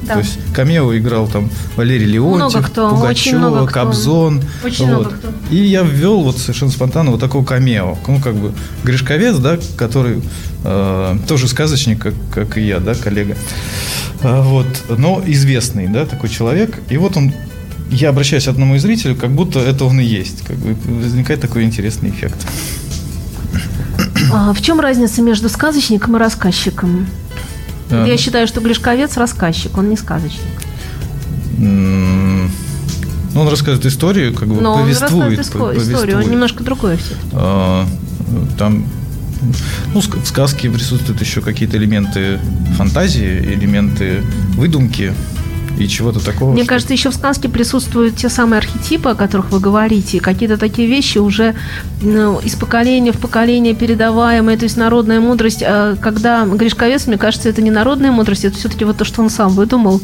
Да. 0.07 0.15
То 0.15 0.21
есть 0.21 0.39
камео 0.53 0.97
играл 0.97 1.27
там 1.27 1.51
Валерий 1.77 2.07
Леонтьев, 2.07 2.71
Пугачева. 2.71 3.67
Кобзон. 3.67 4.43
Очень 4.63 4.87
много 4.87 5.11
кто. 5.11 5.29
И 5.51 5.57
я 5.57 5.83
ввел 5.83 6.23
вот 6.23 6.39
совершенно 6.39 6.71
спонтанно 6.71 7.11
вот 7.11 7.21
такого 7.21 7.45
камео. 7.45 7.97
Ну, 8.07 8.21
как 8.21 8.35
бы 8.35 8.53
Гришковец, 8.83 9.37
да, 9.37 9.59
который 9.77 10.23
э, 10.65 11.17
тоже 11.27 11.49
сказочник, 11.49 12.01
как, 12.01 12.15
как 12.33 12.59
и 12.59 12.63
я, 12.63 12.81
да, 12.81 12.95
коллега. 12.95 13.37
А, 14.23 14.43
вот, 14.43 14.67
но 14.89 15.23
известный, 15.27 15.89
да, 15.89 16.07
такой 16.07 16.29
человек. 16.29 16.81
И 16.89 16.97
вот 16.97 17.17
он, 17.17 17.33
я 17.91 18.11
обращаюсь 18.11 18.45
к 18.45 18.49
одному 18.49 18.77
из 18.77 18.83
зрителей, 18.83 19.15
как 19.15 19.31
будто 19.31 19.59
это 19.61 19.85
он 19.85 20.01
и 20.01 20.05
есть. 20.05 20.43
Как 20.47 20.57
бы 20.57 20.77
возникает 21.03 21.41
такой 21.41 21.65
интересный 21.65 22.11
эффект. 22.11 22.47
А 24.33 24.53
в 24.53 24.63
чем 24.63 24.81
разница 24.81 25.23
между 25.23 25.49
сказочником 25.49 26.17
и 26.17 26.19
А, 27.91 28.07
Я 28.07 28.17
считаю, 28.17 28.47
что 28.47 28.61
Глешковец 28.61 29.17
рассказчик, 29.17 29.77
он 29.79 29.89
не 29.91 29.97
сказочник. 29.97 30.41
Ну, 31.59 32.49
он 33.41 33.49
рассказывает 33.49 33.85
историю, 33.87 34.33
как 34.35 34.49
бы 34.49 34.61
Но 34.61 34.75
он 34.75 34.83
повествует. 34.83 35.39
рассказывает 35.39 35.77
по- 35.77 35.83
историю, 35.83 35.99
он 35.99 36.05
повествует. 36.07 36.31
немножко 36.31 36.65
другое 36.65 36.97
все. 36.97 37.15
А, 37.33 37.87
Там 38.59 38.87
ну, 39.93 40.01
в 40.01 40.27
сказке 40.27 40.71
присутствуют 40.71 41.21
еще 41.21 41.41
какие-то 41.41 41.77
элементы 41.77 42.41
фантазии, 42.77 43.39
элементы 43.41 44.23
выдумки 44.57 45.13
и 45.79 45.89
чего-то 45.89 46.25
такого. 46.25 46.53
Мне 46.53 46.63
что- 46.63 46.69
кажется, 46.71 46.93
еще 46.93 47.11
в 47.11 47.15
сказке 47.15 47.49
присутствуют 47.49 48.17
те 48.17 48.29
самые 48.29 48.59
архетипы, 48.59 49.11
о 49.11 49.15
которых 49.15 49.51
вы 49.51 49.61
говорите, 49.61 50.21
какие-то 50.21 50.57
такие 50.57 50.89
вещи 50.89 51.19
уже 51.19 51.55
ну, 52.03 52.39
из 52.41 52.55
поколения 52.55 53.13
в 53.13 53.19
поколение 53.19 53.75
передаваемые, 53.75 54.57
то 54.57 54.65
есть 54.65 54.77
народная 54.77 55.21
мудрость. 55.21 55.63
А 55.67 55.97
Когда 55.97 56.45
Гришковец, 56.45 57.07
мне 57.07 57.19
кажется, 57.19 57.49
это 57.49 57.63
не 57.63 57.71
народная 57.71 58.13
мудрость, 58.13 58.45
это 58.45 58.57
все-таки 58.57 58.85
вот 58.85 58.97
то, 58.97 59.05
что 59.05 59.23
он 59.23 59.31
сам 59.31 59.53
выдумал. 59.53 60.01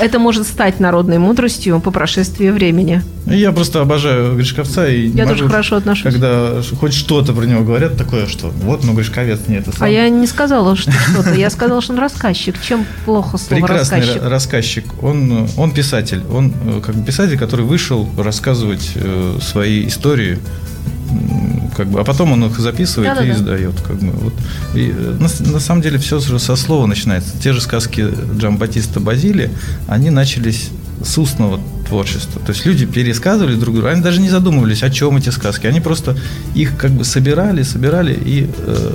Это 0.00 0.18
может 0.18 0.46
стать 0.46 0.80
народной 0.80 1.18
мудростью 1.18 1.80
по 1.80 1.90
прошествии 1.90 2.50
времени. 2.50 3.02
Я 3.26 3.52
просто 3.52 3.80
обожаю 3.80 4.34
Гришковца. 4.36 4.88
И 4.88 5.08
не 5.08 5.16
Я 5.18 5.24
могу, 5.24 5.36
тоже 5.36 5.48
хорошо 5.50 5.76
отношусь. 5.76 6.12
Когда 6.12 6.62
хоть 6.78 6.94
что-то 6.94 7.32
про 7.32 7.44
него 7.44 7.62
говорят, 7.62 7.96
такое, 7.96 8.26
что 8.26 8.48
вот, 8.48 8.84
ну, 8.84 8.94
Гришковец, 8.94 9.40
нет, 9.48 9.68
это 9.68 9.76
сам. 9.76 9.86
А 9.86 9.88
я 9.90 10.08
не 10.08 10.26
сказала, 10.26 10.76
что 10.76 10.90
что-то. 10.92 11.34
Я 11.34 11.50
сказала, 11.50 11.80
что 11.82 11.92
он 11.92 11.98
рассказчик. 11.98 12.56
Чем 12.60 12.86
плохо 13.04 13.38
слово 13.38 13.60
Прекрасный 13.60 13.98
рассказчик? 13.98 14.22
ра- 14.22 14.28
рассказчик. 14.28 14.84
Он, 15.02 15.48
он 15.56 15.70
писатель. 15.72 16.22
Он 16.32 16.52
э, 16.66 16.80
как 16.84 16.94
бы 16.94 17.04
писатель, 17.04 17.38
который 17.38 17.64
вышел 17.64 18.08
рассказывать 18.18 18.92
э, 18.94 19.38
свои 19.40 19.86
истории, 19.86 20.38
как 21.76 21.88
бы, 21.88 22.00
а 22.00 22.04
потом 22.04 22.32
он 22.32 22.44
их 22.44 22.58
записывает 22.58 23.10
Да-да-да. 23.10 23.26
и 23.26 23.34
издает. 23.34 23.80
Как 23.80 23.96
бы, 23.96 24.10
вот. 24.10 24.34
и, 24.74 24.94
э, 24.96 25.16
на, 25.18 25.52
на 25.52 25.60
самом 25.60 25.82
деле 25.82 25.98
все 25.98 26.20
со 26.20 26.56
слова 26.56 26.86
начинается. 26.86 27.38
Те 27.38 27.52
же 27.52 27.60
сказки 27.60 28.06
Джамбатиста 28.36 29.00
Базили, 29.00 29.50
они 29.86 30.10
начались 30.10 30.70
с 31.02 31.18
устного 31.18 31.60
творчества. 31.90 32.40
То 32.46 32.52
есть 32.52 32.64
люди 32.66 32.86
пересказывали 32.86 33.56
друг 33.56 33.74
другу, 33.74 33.88
они 33.88 34.00
даже 34.00 34.20
не 34.20 34.30
задумывались, 34.30 34.82
о 34.82 34.90
чем 34.90 35.16
эти 35.16 35.30
сказки. 35.30 35.66
Они 35.66 35.80
просто 35.80 36.16
их 36.54 36.76
как 36.76 36.92
бы 36.92 37.04
собирали, 37.04 37.64
собирали, 37.64 38.14
и 38.14 38.48
э, 38.58 38.90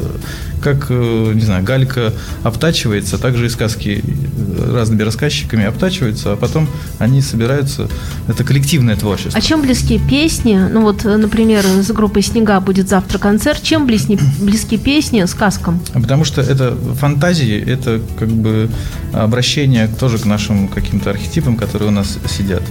как, 0.65 0.87
э, 0.89 1.31
не 1.35 1.41
знаю, 1.41 1.63
галька 1.63 2.11
обтачивается, 2.43 3.17
так 3.17 3.37
же 3.37 3.45
и 3.45 3.49
сказки 3.49 4.01
э, 4.03 4.73
разными 4.73 5.03
рассказчиками 5.03 5.65
обтачиваются, 5.65 6.31
а 6.33 6.35
потом 6.35 6.67
они 6.97 7.21
собираются. 7.21 7.87
Это 8.27 8.43
коллективное 8.43 8.95
творчество. 8.95 9.37
А 9.37 9.41
чем 9.41 9.61
близки 9.61 9.99
песни? 9.99 10.57
Ну 10.71 10.81
вот, 10.81 11.05
э, 11.05 11.17
например, 11.17 11.63
с 11.65 11.91
группой 11.91 12.23
«Снега» 12.23 12.59
будет 12.61 12.89
завтра 12.89 13.19
концерт. 13.19 13.61
Чем 13.61 13.85
близки, 13.85 14.17
близки 14.39 14.77
песни 14.77 15.25
сказкам? 15.25 15.79
Потому 15.93 16.25
что 16.25 16.41
это 16.41 16.75
фантазии, 16.99 17.63
это 17.63 18.01
как 18.17 18.29
бы 18.29 18.69
обращение 19.13 19.87
тоже 19.87 20.17
к 20.17 20.25
нашим 20.25 20.67
каким-то 20.67 21.11
архетипам, 21.11 21.57
которые 21.57 21.89
у 21.89 21.93
нас 21.93 22.17
сидят. 22.27 22.63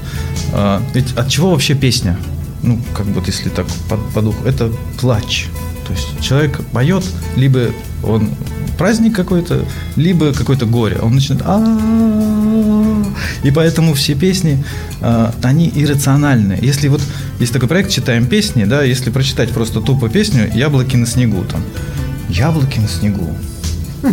А, 0.52 0.82
Ведь 0.94 1.12
от 1.16 1.28
чего 1.28 1.50
вообще 1.50 1.74
песня? 1.74 2.16
Ну, 2.62 2.80
как 2.96 3.06
вот 3.06 3.26
если 3.26 3.48
так 3.50 3.66
по, 3.88 3.96
по 3.96 4.22
духу, 4.22 4.44
это 4.46 4.72
плач. 5.00 5.46
То 5.86 5.92
есть 5.92 6.20
человек 6.20 6.60
поет, 6.72 7.04
либо 7.36 7.70
он 8.02 8.30
праздник 8.78 9.14
какой-то, 9.14 9.64
либо 9.96 10.32
какое-то 10.32 10.66
горе. 10.66 10.98
Он 11.02 11.14
начинает 11.14 11.42
«А-а-а». 11.44 13.04
и 13.42 13.50
поэтому 13.50 13.94
все 13.94 14.14
песни, 14.14 14.64
а, 15.00 15.34
они 15.42 15.70
иррациональны. 15.74 16.58
Если 16.60 16.88
вот 16.88 17.02
есть 17.38 17.52
такой 17.52 17.68
проект 17.68 17.90
«Читаем 17.90 18.26
песни», 18.26 18.64
да, 18.64 18.82
если 18.82 19.10
прочитать 19.10 19.50
просто 19.50 19.80
тупо 19.80 20.08
песню 20.08 20.50
«Яблоки 20.54 20.96
на 20.96 21.06
снегу», 21.06 21.44
там, 21.44 21.62
яблоки 22.28 22.78
на 22.78 22.88
снегу, 22.88 23.28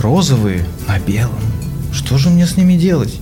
розовые 0.00 0.64
на 0.88 0.98
белом. 0.98 1.38
Что 1.92 2.18
же 2.18 2.30
мне 2.30 2.46
с 2.46 2.56
ними 2.56 2.74
делать? 2.74 3.20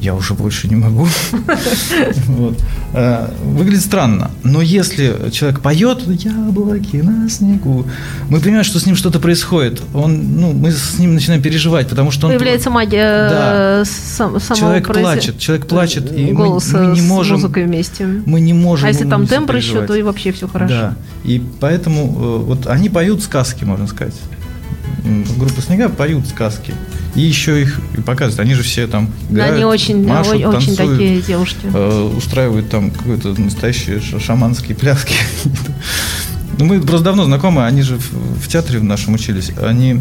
Я 0.00 0.14
уже 0.14 0.34
больше 0.34 0.68
не 0.68 0.76
могу. 0.76 1.06
Вот. 2.28 2.58
Э, 2.92 3.28
Выглядит 3.44 3.82
странно. 3.82 4.30
Но 4.42 4.60
если 4.60 5.30
человек 5.32 5.60
поет 5.60 6.02
яблоки 6.06 6.96
на 6.96 7.28
снегу, 7.30 7.86
мы 8.28 8.40
понимаем, 8.40 8.64
что 8.64 8.78
с 8.78 8.86
ним 8.86 8.94
что-то 8.96 9.20
происходит. 9.20 9.80
Он, 9.94 10.36
ну, 10.40 10.52
мы 10.52 10.70
с 10.70 10.98
ним 10.98 11.14
начинаем 11.14 11.42
переживать, 11.42 11.88
потому 11.88 12.10
что 12.10 12.26
он 12.26 12.32
Появляется 12.34 12.70
магия 12.70 13.28
Да. 13.30 13.80
э, 13.80 13.84
сам- 13.86 14.38
самого 14.40 14.56
Человек 14.56 14.88
произ- 14.88 15.00
плачет, 15.00 15.38
человек 15.38 15.66
плачет, 15.66 16.12
и 16.12 16.32
мы- 16.32 16.48
мы 16.48 16.86
не 16.94 17.00
с 17.00 17.04
можем- 17.04 17.36
музыкой 17.36 17.64
вместе. 17.64 18.06
мы 18.26 18.40
не 18.40 18.52
можем. 18.52 18.86
А 18.86 18.88
если 18.88 19.08
там 19.08 19.26
тембр 19.26 19.56
еще, 19.56 19.86
то 19.86 19.94
и 19.94 20.02
вообще 20.02 20.32
все 20.32 20.46
хорошо. 20.46 20.74
Да. 20.74 20.94
И 21.24 21.42
поэтому 21.60 22.02
э, 22.04 22.44
вот 22.44 22.66
они 22.66 22.88
поют 22.90 23.22
сказки, 23.22 23.64
можно 23.64 23.86
сказать. 23.86 24.14
Группа 25.38 25.60
Снега 25.62 25.88
поют 25.88 26.26
сказки. 26.26 26.74
И 27.16 27.20
еще 27.22 27.62
их 27.62 27.80
показывают. 28.04 28.40
Они 28.40 28.54
же 28.54 28.62
все 28.62 28.86
там 28.86 29.10
играют, 29.30 29.54
они 29.56 29.64
очень, 29.64 30.06
машут, 30.06 30.34
очень 30.34 30.76
танцуют, 30.76 30.76
такие 30.98 31.22
девушки. 31.22 31.58
э, 31.64 32.12
устраивают 32.16 32.68
там 32.70 32.90
какой-то 32.90 33.28
настоящие 33.40 34.00
ша- 34.00 34.20
шаманские 34.20 34.76
пляски. 34.76 35.14
Ну, 36.58 36.64
мы 36.64 36.80
просто 36.80 37.04
давно 37.04 37.24
знакомы, 37.24 37.66
они 37.66 37.82
же 37.82 37.98
в, 37.98 38.48
театре 38.48 38.78
в 38.78 38.84
нашем 38.84 39.12
учились. 39.12 39.50
Они 39.62 40.00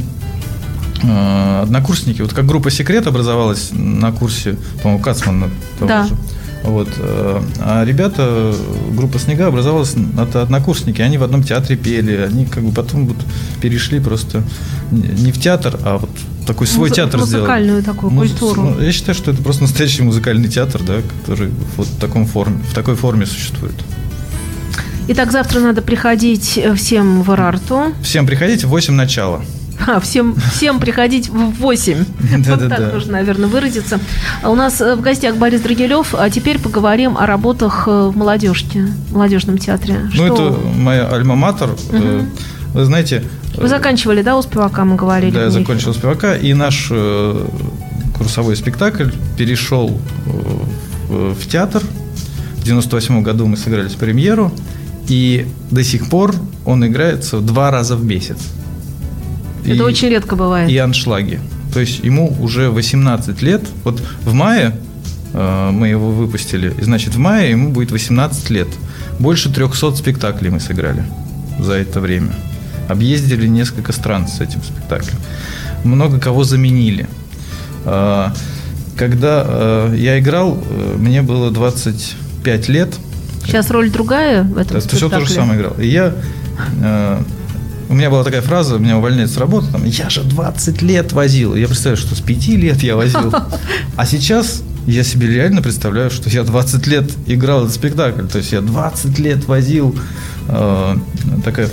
э, 1.04 1.60
однокурсники, 1.64 2.22
вот 2.22 2.34
как 2.34 2.46
группа 2.46 2.72
«Секрет» 2.72 3.08
образовалась 3.08 3.72
на 3.74 4.12
курсе, 4.14 4.56
по-моему, 4.82 5.04
Кацмана 5.04 5.50
того 5.80 5.90
Да. 5.90 6.08
же. 6.08 6.16
Вот. 6.64 6.88
э, 6.98 7.42
А 7.60 7.84
ребята, 7.86 8.54
группа 8.92 9.20
«Снега» 9.20 9.48
образовалась, 9.48 9.96
это 10.18 10.42
однокурсники, 10.44 11.02
они 11.02 11.18
в 11.18 11.24
одном 11.24 11.44
театре 11.44 11.76
пели, 11.76 12.16
они 12.16 12.46
как 12.46 12.64
бы 12.64 12.72
потом 12.72 13.08
вот 13.08 13.18
перешли 13.62 14.00
просто 14.00 14.42
не 14.92 15.32
в 15.34 15.40
театр, 15.42 15.78
а 15.84 15.98
вот 15.98 16.10
такой 16.46 16.68
свой 16.68 16.90
Музы- 16.90 16.96
театр 16.96 17.20
сделали. 17.22 17.42
музыкальную 17.42 17.84
такую 17.84 18.12
Муз- 18.12 18.30
культуру. 18.32 18.62
ну, 18.62 18.82
я 18.82 18.92
считаю, 18.92 19.16
что 19.16 19.32
это 19.32 19.42
просто 19.42 19.64
настоящий 19.64 20.04
музыкальный 20.04 20.48
театр, 20.50 20.82
да, 20.84 20.96
который 21.22 21.52
вот 21.78 21.88
в, 21.88 22.00
таком 22.00 22.25
форме, 22.25 22.60
в 22.70 22.74
такой 22.74 22.96
форме 22.96 23.25
существует. 23.25 23.75
Итак, 25.08 25.32
завтра 25.32 25.60
надо 25.60 25.82
приходить 25.82 26.58
э, 26.58 26.74
всем 26.75 27.22
в 27.22 27.32
Ирарту. 27.32 27.94
Всем 28.02 28.25
приходите 28.25 28.66
в 28.68 28.70
8 28.70 28.94
начала. 28.94 29.42
А, 29.88 30.00
всем, 30.00 30.36
всем 30.54 30.80
приходить 30.80 31.30
в 31.30 31.52
8. 31.60 31.98
Вот 32.20 32.44
Да-да-да. 32.48 32.75
так 32.78 32.94
можно, 32.94 33.12
наверное, 33.12 33.48
выразиться. 33.48 34.00
А 34.42 34.50
У 34.50 34.56
нас 34.56 34.80
э, 34.82 34.96
в 34.96 35.02
гостях 35.02 35.36
Борис 35.36 35.62
Драгилев, 35.62 36.16
а 36.18 36.30
теперь 36.30 36.60
поговорим 36.60 37.18
о 37.18 37.25
работах 37.25 37.84
э, 37.88 38.08
в 38.08 38.18
молодежке, 38.18 38.88
в 39.10 39.14
молодежном 39.14 39.58
театре. 39.58 40.10
Ну, 40.16 40.25
Что- 40.25 40.25
это 40.34 40.58
моя 40.78 41.08
альма-матер. 41.12 41.75
Э, 41.92 42.22
Вы 42.74 42.86
знаете... 42.86 43.24
Вы 43.58 43.68
заканчивали, 43.68 44.22
да, 44.22 44.38
у 44.38 44.42
Спивака, 44.42 44.86
мы 44.86 44.96
говорили? 44.96 45.32
Да, 45.34 45.44
я 45.44 45.50
закончил 45.50 45.94
спивака, 45.94 46.36
и 46.36 46.54
наш 46.54 46.88
э, 46.92 47.46
курсовой 48.18 48.56
спектакль 48.56 49.10
перешел 49.38 50.00
э, 50.26 50.30
в, 51.10 51.34
в 51.36 51.48
театр. 51.48 51.82
В 52.58 52.64
98 52.64 53.22
году 53.24 53.46
мы 53.48 53.58
сыграли 53.58 53.88
с 53.88 53.94
премьеру, 53.94 54.52
и 55.08 55.48
до 55.72 55.84
сих 55.84 56.10
пор 56.10 56.34
он 56.66 56.86
играется 56.86 57.40
два 57.40 57.72
раза 57.72 57.96
в 57.96 58.04
месяц. 58.04 58.38
Это 59.64 59.74
И- 59.76 59.80
очень 59.80 60.10
редко 60.10 60.36
бывает. 60.36 60.70
и 60.70 60.78
аншлаги. 60.78 61.40
То 61.74 61.80
есть 61.80 62.00
ему 62.04 62.36
уже 62.40 62.70
18 62.70 63.42
лет. 63.42 63.62
Вот 63.84 64.02
в 64.24 64.34
мае 64.34 64.76
э, 65.34 65.70
мы 65.72 65.88
его 65.90 66.12
выпустили, 66.12 66.74
и 66.80 66.84
значит 66.84 67.16
в 67.16 67.20
мае 67.20 67.52
ему 67.52 67.70
будет 67.72 67.92
18 67.92 68.50
лет. 68.50 68.68
Больше 69.20 69.52
300 69.54 69.96
спектаклей 69.96 70.50
мы 70.50 70.60
сыграли 70.60 71.04
за 71.60 71.74
это 71.74 72.00
время. 72.02 72.34
Объездили 72.88 73.48
несколько 73.48 73.92
стран 73.92 74.27
с 74.27 74.42
этим 74.42 74.62
спектаклем. 74.63 75.15
Много 75.84 76.20
кого 76.20 76.44
заменили. 76.44 77.08
Э, 77.86 78.30
Когда 78.98 79.44
э, 79.46 79.96
я 79.98 80.20
играл, 80.20 80.58
э, 80.70 80.96
мне 80.98 81.22
было 81.22 81.51
25 81.51 82.70
лет. 82.70 82.94
Сейчас 83.46 83.70
роль 83.70 83.89
другая 83.92 84.44
в 84.44 84.58
этом 84.58 84.75
Да, 84.77 84.82
ты 84.82 84.88
все 84.88 84.98
спектакле? 84.98 85.20
то 85.20 85.25
же 85.25 85.34
самое 85.34 85.60
играл. 85.60 85.74
И 85.80 85.88
я... 85.88 86.13
э, 86.82 87.22
у 87.88 87.94
меня 87.94 88.10
была 88.10 88.24
такая 88.24 88.42
фраза, 88.42 88.80
меня 88.80 88.98
увольняют 88.98 89.30
с 89.30 89.38
работы, 89.38 89.68
там, 89.72 89.86
я 89.86 90.10
же 90.10 90.24
20 90.24 90.82
лет 90.82 91.13
возил. 91.13 91.54
Я 91.56 91.68
представляю, 91.68 91.98
что 91.98 92.15
с 92.15 92.20
5 92.22 92.48
лет 92.48 92.82
я 92.84 92.96
возил. 92.96 93.32
А 93.96 94.06
сейчас 94.08 94.63
я 94.88 95.04
себе 95.04 95.27
реально 95.27 95.62
представляю, 95.62 96.10
что 96.10 96.30
я 96.30 96.44
20 96.44 96.88
лет 96.88 97.12
играл 97.27 97.62
этот 97.62 97.75
спектакль. 97.75 98.25
То 98.25 98.39
есть 98.39 98.51
я 98.51 98.62
20 98.62 99.20
лет 99.20 99.48
возил. 99.48 99.96
э, 100.48 100.96
такая, 101.44 101.70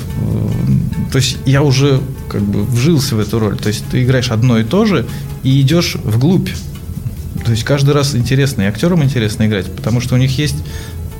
то 1.10 1.16
есть 1.16 1.38
я 1.46 1.62
уже 1.62 2.00
как 2.28 2.42
бы 2.42 2.64
вжился 2.64 3.16
в 3.16 3.20
эту 3.20 3.38
роль. 3.38 3.56
То 3.56 3.68
есть 3.68 3.84
ты 3.90 4.02
играешь 4.02 4.30
одно 4.30 4.58
и 4.58 4.64
то 4.64 4.84
же 4.84 5.06
и 5.42 5.60
идешь 5.60 5.96
вглубь. 5.96 6.50
То 7.44 7.50
есть 7.50 7.64
каждый 7.64 7.94
раз 7.94 8.14
интересно, 8.14 8.62
и 8.62 8.66
актерам 8.66 9.02
интересно 9.02 9.46
играть, 9.46 9.70
потому 9.74 10.00
что 10.00 10.14
у 10.14 10.18
них 10.18 10.38
есть 10.38 10.56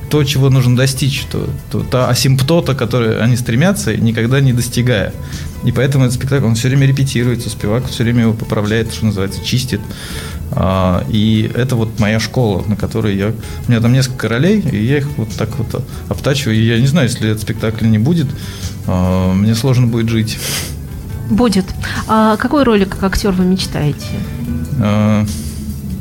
то, 0.09 0.23
чего 0.23 0.49
нужно 0.51 0.77
достичь, 0.77 1.25
то, 1.31 1.49
то- 1.71 1.79
та 1.81 2.07
асимптота, 2.07 2.75
которой 2.75 3.19
они 3.19 3.35
стремятся, 3.35 3.97
никогда 3.97 4.41
не 4.41 4.53
достигая. 4.53 5.11
И 5.63 5.71
поэтому 5.71 6.05
этот 6.05 6.17
спектакль, 6.17 6.45
он 6.45 6.53
все 6.55 6.67
время 6.67 6.85
репетируется, 6.85 7.49
спивак 7.49 7.87
все 7.87 8.03
время 8.03 8.21
его 8.21 8.33
поправляет, 8.33 8.93
что 8.93 9.05
называется, 9.05 9.43
чистит. 9.43 9.81
А, 10.55 11.03
и 11.09 11.51
это 11.55 11.75
вот 11.75 11.99
моя 11.99 12.19
школа, 12.19 12.63
на 12.67 12.75
которой 12.75 13.15
я... 13.15 13.33
У 13.67 13.71
меня 13.71 13.81
там 13.81 13.93
несколько 13.93 14.29
ролей, 14.29 14.59
и 14.59 14.83
я 14.83 14.97
их 14.99 15.07
вот 15.17 15.29
так 15.35 15.49
вот 15.57 15.83
обтачиваю. 16.09 16.57
И 16.57 16.63
я 16.63 16.79
не 16.79 16.87
знаю, 16.87 17.07
если 17.07 17.29
этот 17.29 17.41
спектакль 17.41 17.87
не 17.87 17.97
будет, 17.97 18.27
а, 18.87 19.33
мне 19.33 19.55
сложно 19.55 19.87
будет 19.87 20.09
жить. 20.09 20.37
Будет. 21.29 21.65
А 22.07 22.37
какой 22.37 22.63
роли 22.63 22.85
как 22.85 23.03
актер 23.03 23.31
вы 23.31 23.45
мечтаете? 23.45 24.07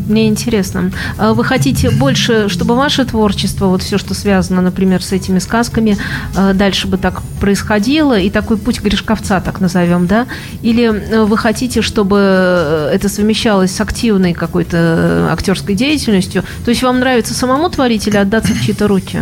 Мне 0.09 0.29
интересно. 0.29 0.91
А 1.19 1.33
Вы 1.33 1.45
хотите 1.45 1.91
больше, 1.91 2.49
чтобы 2.49 2.75
ваше 2.77 3.05
творчество, 3.05 3.67
вот 3.67 3.83
все, 3.83 3.99
что 3.99 4.15
связано, 4.15 4.61
например, 4.61 5.03
с 5.03 5.13
этими 5.13 5.39
сказками, 5.39 5.97
э, 6.37 6.55
дальше 6.55 6.89
бы 6.89 6.97
так 6.97 7.23
происходило, 7.41 8.19
и 8.19 8.31
такой 8.31 8.57
путь 8.57 8.81
Гришковца, 8.81 9.41
так 9.41 9.61
назовем, 9.61 10.07
да? 10.07 10.27
Или 10.63 10.85
э, 10.85 11.25
вы 11.25 11.37
хотите, 11.39 11.83
чтобы 11.83 12.19
э, 12.21 12.91
это 12.95 13.09
совмещалось 13.09 13.73
с 13.75 13.81
активной 13.81 14.33
какой-то 14.33 15.29
актерской 15.31 15.75
деятельностью? 15.75 16.43
То 16.65 16.71
есть 16.71 16.83
вам 16.83 17.01
нравится 17.01 17.35
самому 17.35 17.69
творить 17.71 18.07
или 18.09 18.17
отдаться 18.17 18.53
в 18.53 18.61
чьи-то 18.61 18.89
руки? 18.89 19.21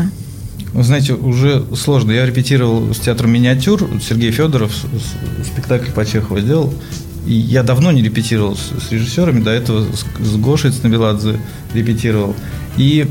Вы 0.72 0.84
знаете, 0.84 1.14
уже 1.14 1.64
сложно. 1.74 2.12
Я 2.12 2.24
репетировал 2.26 2.94
с 2.94 2.98
театром 2.98 3.32
«Миниатюр». 3.32 3.88
Сергей 4.00 4.30
Федоров 4.30 4.72
спектакль 5.44 5.90
по 5.90 6.06
Чехову 6.06 6.38
сделал. 6.40 6.72
И 7.26 7.34
я 7.34 7.62
давно 7.62 7.92
не 7.92 8.02
репетировал 8.02 8.56
с, 8.56 8.88
с 8.88 8.92
режиссерами. 8.92 9.40
До 9.40 9.50
этого 9.50 9.86
с, 9.94 10.04
с 10.24 10.36
Гошей 10.36 10.70
Цнабеладзе 10.70 11.40
репетировал. 11.74 12.34
И 12.76 13.06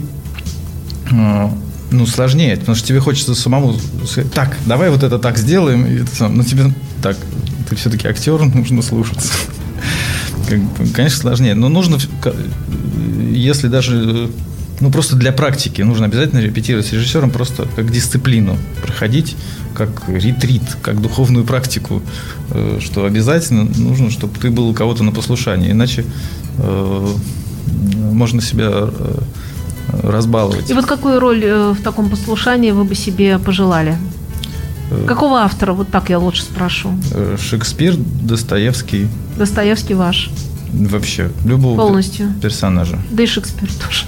э, 1.11 1.49
ну, 1.91 2.05
сложнее, 2.05 2.57
потому 2.57 2.75
что 2.75 2.87
тебе 2.87 2.99
хочется 2.99 3.35
самому 3.35 3.75
сказать, 4.05 4.31
так, 4.33 4.57
давай 4.65 4.89
вот 4.89 5.03
это 5.03 5.19
так 5.19 5.37
сделаем. 5.37 5.85
И 5.85 6.01
это 6.01 6.15
сам- 6.15 6.35
но 6.35 6.43
тебе 6.43 6.73
так, 7.01 7.17
ты 7.69 7.75
все-таки 7.75 8.07
актер, 8.07 8.39
нужно 8.55 8.81
слушаться. 8.81 9.33
Конечно, 10.93 11.19
сложнее. 11.21 11.53
Но 11.53 11.69
нужно, 11.69 11.97
если 13.31 13.67
даже, 13.67 14.29
ну, 14.79 14.91
просто 14.91 15.15
для 15.15 15.31
практики, 15.31 15.81
нужно 15.81 16.05
обязательно 16.05 16.39
репетировать 16.39 16.87
с 16.87 16.93
режиссером, 16.93 17.31
просто 17.31 17.67
как 17.75 17.91
дисциплину 17.91 18.57
проходить, 18.81 19.35
как 19.73 19.89
ретрит, 20.07 20.61
как 20.81 21.01
духовную 21.01 21.45
практику, 21.45 22.01
э, 22.51 22.79
что 22.81 23.05
обязательно 23.05 23.63
нужно, 23.63 24.09
чтобы 24.09 24.37
ты 24.39 24.49
был 24.49 24.69
у 24.69 24.73
кого-то 24.73 25.03
на 25.03 25.11
послушании, 25.11 25.71
иначе 25.71 26.05
э, 26.57 27.07
можно 27.95 28.41
себя 28.41 28.69
э, 28.71 29.19
разбаловать. 30.03 30.69
И 30.69 30.73
вот 30.73 30.85
какую 30.85 31.19
роль 31.19 31.43
в 31.73 31.81
таком 31.83 32.09
послушании 32.09 32.71
вы 32.71 32.83
бы 32.83 32.95
себе 32.95 33.39
пожелали? 33.39 33.97
Какого 35.07 35.41
автора? 35.41 35.73
Вот 35.73 35.89
так 35.89 36.09
я 36.09 36.17
лучше 36.17 36.41
спрошу. 36.41 36.89
Шекспир, 37.37 37.95
Достоевский, 37.95 39.07
Достоевский 39.37 39.93
ваш. 39.93 40.31
Вообще 40.71 41.31
любого 41.45 41.75
Полностью. 41.77 42.33
персонажа. 42.41 42.97
Да 43.11 43.23
и 43.23 43.25
Шекспир 43.25 43.69
тоже. 43.73 44.05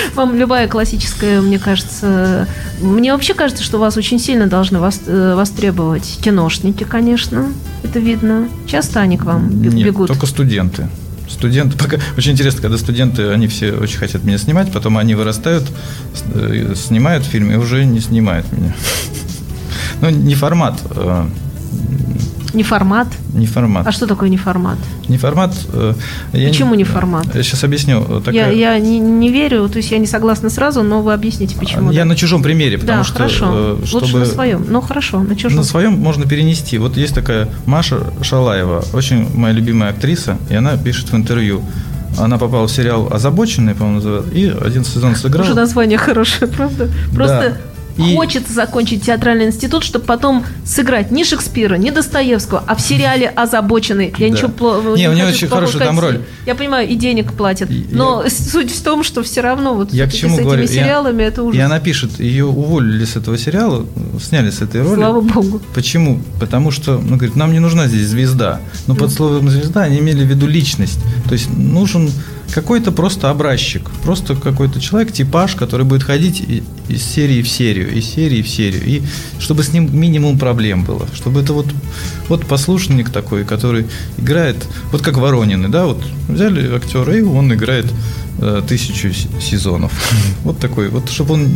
Вам 0.14 0.36
любая 0.36 0.68
классическая, 0.68 1.40
мне 1.40 1.58
кажется... 1.58 2.46
Мне 2.80 3.12
вообще 3.12 3.34
кажется, 3.34 3.62
что 3.62 3.78
вас 3.78 3.96
очень 3.96 4.18
сильно 4.18 4.46
должны 4.46 4.78
э, 4.78 5.34
востребовать 5.34 6.18
киношники, 6.22 6.84
конечно. 6.84 7.46
Это 7.82 7.98
видно. 7.98 8.48
Часто 8.66 9.00
они 9.00 9.16
к 9.16 9.24
вам 9.24 9.62
Нет, 9.62 9.74
бегут. 9.74 10.08
только 10.08 10.26
студенты. 10.26 10.88
Студенты, 11.28 11.78
пока 11.78 11.98
очень 12.16 12.32
интересно, 12.32 12.60
когда 12.60 12.76
студенты, 12.76 13.28
они 13.28 13.46
все 13.46 13.72
очень 13.72 13.98
хотят 13.98 14.24
меня 14.24 14.38
снимать, 14.38 14.70
потом 14.72 14.98
они 14.98 15.14
вырастают, 15.14 15.64
э, 16.34 16.74
снимают 16.76 17.24
фильм 17.24 17.50
и 17.50 17.56
уже 17.56 17.84
не 17.84 18.00
снимают 18.00 18.50
меня. 18.52 18.74
Ну, 20.00 20.10
не 20.10 20.34
формат. 20.34 20.80
Э, 22.52 22.56
Не 22.56 22.62
формат. 22.62 23.08
Не 23.34 23.46
формат. 23.46 23.86
А 23.86 23.92
что 23.92 24.06
такое 24.06 24.28
не 24.28 24.36
формат? 24.36 24.78
Не 25.08 25.18
формат. 25.18 25.54
э, 25.72 25.94
я 26.32 26.48
Почему 26.48 26.74
не 26.74 26.84
формат? 26.84 27.34
Я 27.34 27.42
сейчас 27.42 27.64
объясню. 27.64 28.04
Я, 28.08 28.20
Такая- 28.20 28.52
я 28.52 28.78
не, 28.78 28.98
не 28.98 29.30
верю, 29.30 29.68
то 29.68 29.78
есть 29.78 29.90
я 29.90 29.98
не 29.98 30.06
согласна 30.06 30.50
сразу, 30.50 30.82
но 30.82 31.02
вы 31.02 31.12
объясните, 31.12 31.56
почему. 31.56 31.90
Я 31.90 32.00
да. 32.00 32.04
на 32.06 32.16
чужом 32.16 32.42
примере, 32.42 32.78
потому 32.78 32.98
да, 32.98 33.04
что 33.04 33.14
хорошо. 33.14 33.46
э, 33.52 33.76
Лучше 33.80 34.06
чтобы 34.06 34.18
на 34.20 34.26
своем. 34.26 34.66
Ну, 34.68 34.80
хорошо, 34.80 35.22
на 35.22 35.36
чужом. 35.36 35.58
на 35.58 35.64
своем 35.64 35.92
можно 35.92 36.26
перенести. 36.26 36.78
Вот 36.78 36.96
есть 36.96 37.14
такая 37.14 37.48
Маша 37.66 38.00
Шалаева, 38.22 38.84
очень 38.92 39.28
моя 39.36 39.54
любимая 39.54 39.90
актриса, 39.90 40.38
и 40.50 40.54
она 40.54 40.76
пишет 40.76 41.10
в 41.12 41.16
интервью. 41.16 41.62
Она 42.18 42.36
попала 42.36 42.66
в 42.66 42.70
сериал 42.70 43.08
«Озабоченный», 43.10 43.74
по-моему, 43.74 43.96
называется, 43.96 44.30
и 44.34 44.46
один 44.48 44.84
сезон 44.84 45.16
сыграла. 45.16 45.44
Уже 45.46 45.54
название 45.54 45.96
хорошее, 45.96 46.50
правда? 46.56 46.90
Просто 47.14 47.56
И- 47.98 48.14
хочется 48.16 48.52
закончить 48.52 49.02
театральный 49.04 49.46
институт, 49.46 49.84
чтобы 49.84 50.04
потом 50.04 50.44
сыграть 50.64 51.10
не 51.10 51.24
Шекспира, 51.24 51.74
не 51.74 51.90
Достоевского, 51.90 52.62
а 52.66 52.74
в 52.74 52.80
сериале 52.80 53.28
«Озабоченный». 53.28 54.12
Я 54.18 54.28
Да. 54.28 54.34
ничего 54.34 54.48
плохого 54.48 54.96
Не, 54.96 55.08
у 55.08 55.12
нее 55.12 55.26
очень 55.26 55.48
хорошая 55.48 55.84
там 55.84 55.96
сказать. 55.96 56.16
роль. 56.16 56.24
Я 56.46 56.54
понимаю, 56.54 56.88
и 56.88 56.94
денег 56.94 57.32
платят. 57.32 57.70
И- 57.70 57.86
Но 57.90 58.24
суть 58.28 58.70
в 58.72 58.82
том, 58.82 59.02
что 59.04 59.22
все 59.22 59.40
равно 59.42 59.74
вот 59.74 59.92
Я 59.92 60.06
к 60.06 60.12
чему 60.12 60.30
с 60.30 60.34
этими 60.38 60.44
говорю? 60.44 60.62
Я- 60.62 60.68
сериалами 60.68 61.22
это 61.22 61.42
ужас. 61.42 61.58
И 61.58 61.60
она 61.60 61.80
пишет, 61.80 62.18
ее 62.20 62.46
уволили 62.46 63.04
с 63.04 63.16
этого 63.16 63.36
сериала, 63.38 63.86
сняли 64.22 64.50
с 64.50 64.62
этой 64.62 64.82
роли. 64.82 64.94
Слава 64.96 65.20
богу. 65.20 65.60
Почему? 65.74 66.20
Потому 66.40 66.70
что, 66.70 66.98
ну, 66.98 67.16
говорит, 67.16 67.36
нам 67.36 67.52
не 67.52 67.58
нужна 67.60 67.88
здесь 67.88 68.06
звезда. 68.06 68.60
Но 68.86 68.94
под 68.94 69.12
словом 69.12 69.48
звезда 69.50 69.82
они 69.82 69.98
имели 69.98 70.24
в 70.24 70.28
виду 70.28 70.46
личность. 70.46 70.98
То 71.28 71.32
есть 71.34 71.50
нужен 71.50 72.10
какой-то 72.52 72.92
просто 72.92 73.30
образчик, 73.30 73.90
просто 74.02 74.36
какой-то 74.36 74.80
человек, 74.80 75.12
типаж, 75.12 75.54
который 75.54 75.86
будет 75.86 76.02
ходить 76.02 76.44
из 76.88 77.02
серии 77.02 77.42
в 77.42 77.48
серию, 77.48 77.92
из 77.92 78.04
серии 78.04 78.42
в 78.42 78.48
серию, 78.48 78.82
и 78.84 79.02
чтобы 79.38 79.62
с 79.62 79.72
ним 79.72 79.96
минимум 79.98 80.38
проблем 80.38 80.84
было, 80.84 81.06
чтобы 81.14 81.40
это 81.40 81.52
вот, 81.52 81.66
вот 82.28 82.46
послушник 82.46 83.10
такой, 83.10 83.44
который 83.44 83.86
играет, 84.18 84.56
вот 84.90 85.02
как 85.02 85.16
Воронины, 85.16 85.68
да, 85.68 85.86
вот 85.86 86.02
взяли 86.28 86.74
актера, 86.74 87.16
и 87.16 87.22
он 87.22 87.52
играет 87.54 87.86
э, 88.40 88.62
тысячу 88.68 89.12
сезонов. 89.40 89.92
Вот 90.44 90.58
такой, 90.58 90.88
вот 90.88 91.08
чтобы 91.08 91.34
он, 91.34 91.48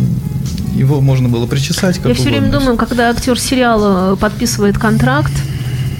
его 0.74 1.00
можно 1.00 1.28
было 1.28 1.46
причесать, 1.46 1.96
как 1.98 2.06
Я 2.06 2.14
все 2.14 2.24
время 2.24 2.50
думаю, 2.50 2.76
когда 2.76 3.10
актер 3.10 3.38
сериала 3.38 4.14
э, 4.14 4.16
подписывает 4.16 4.78
контракт, 4.78 5.32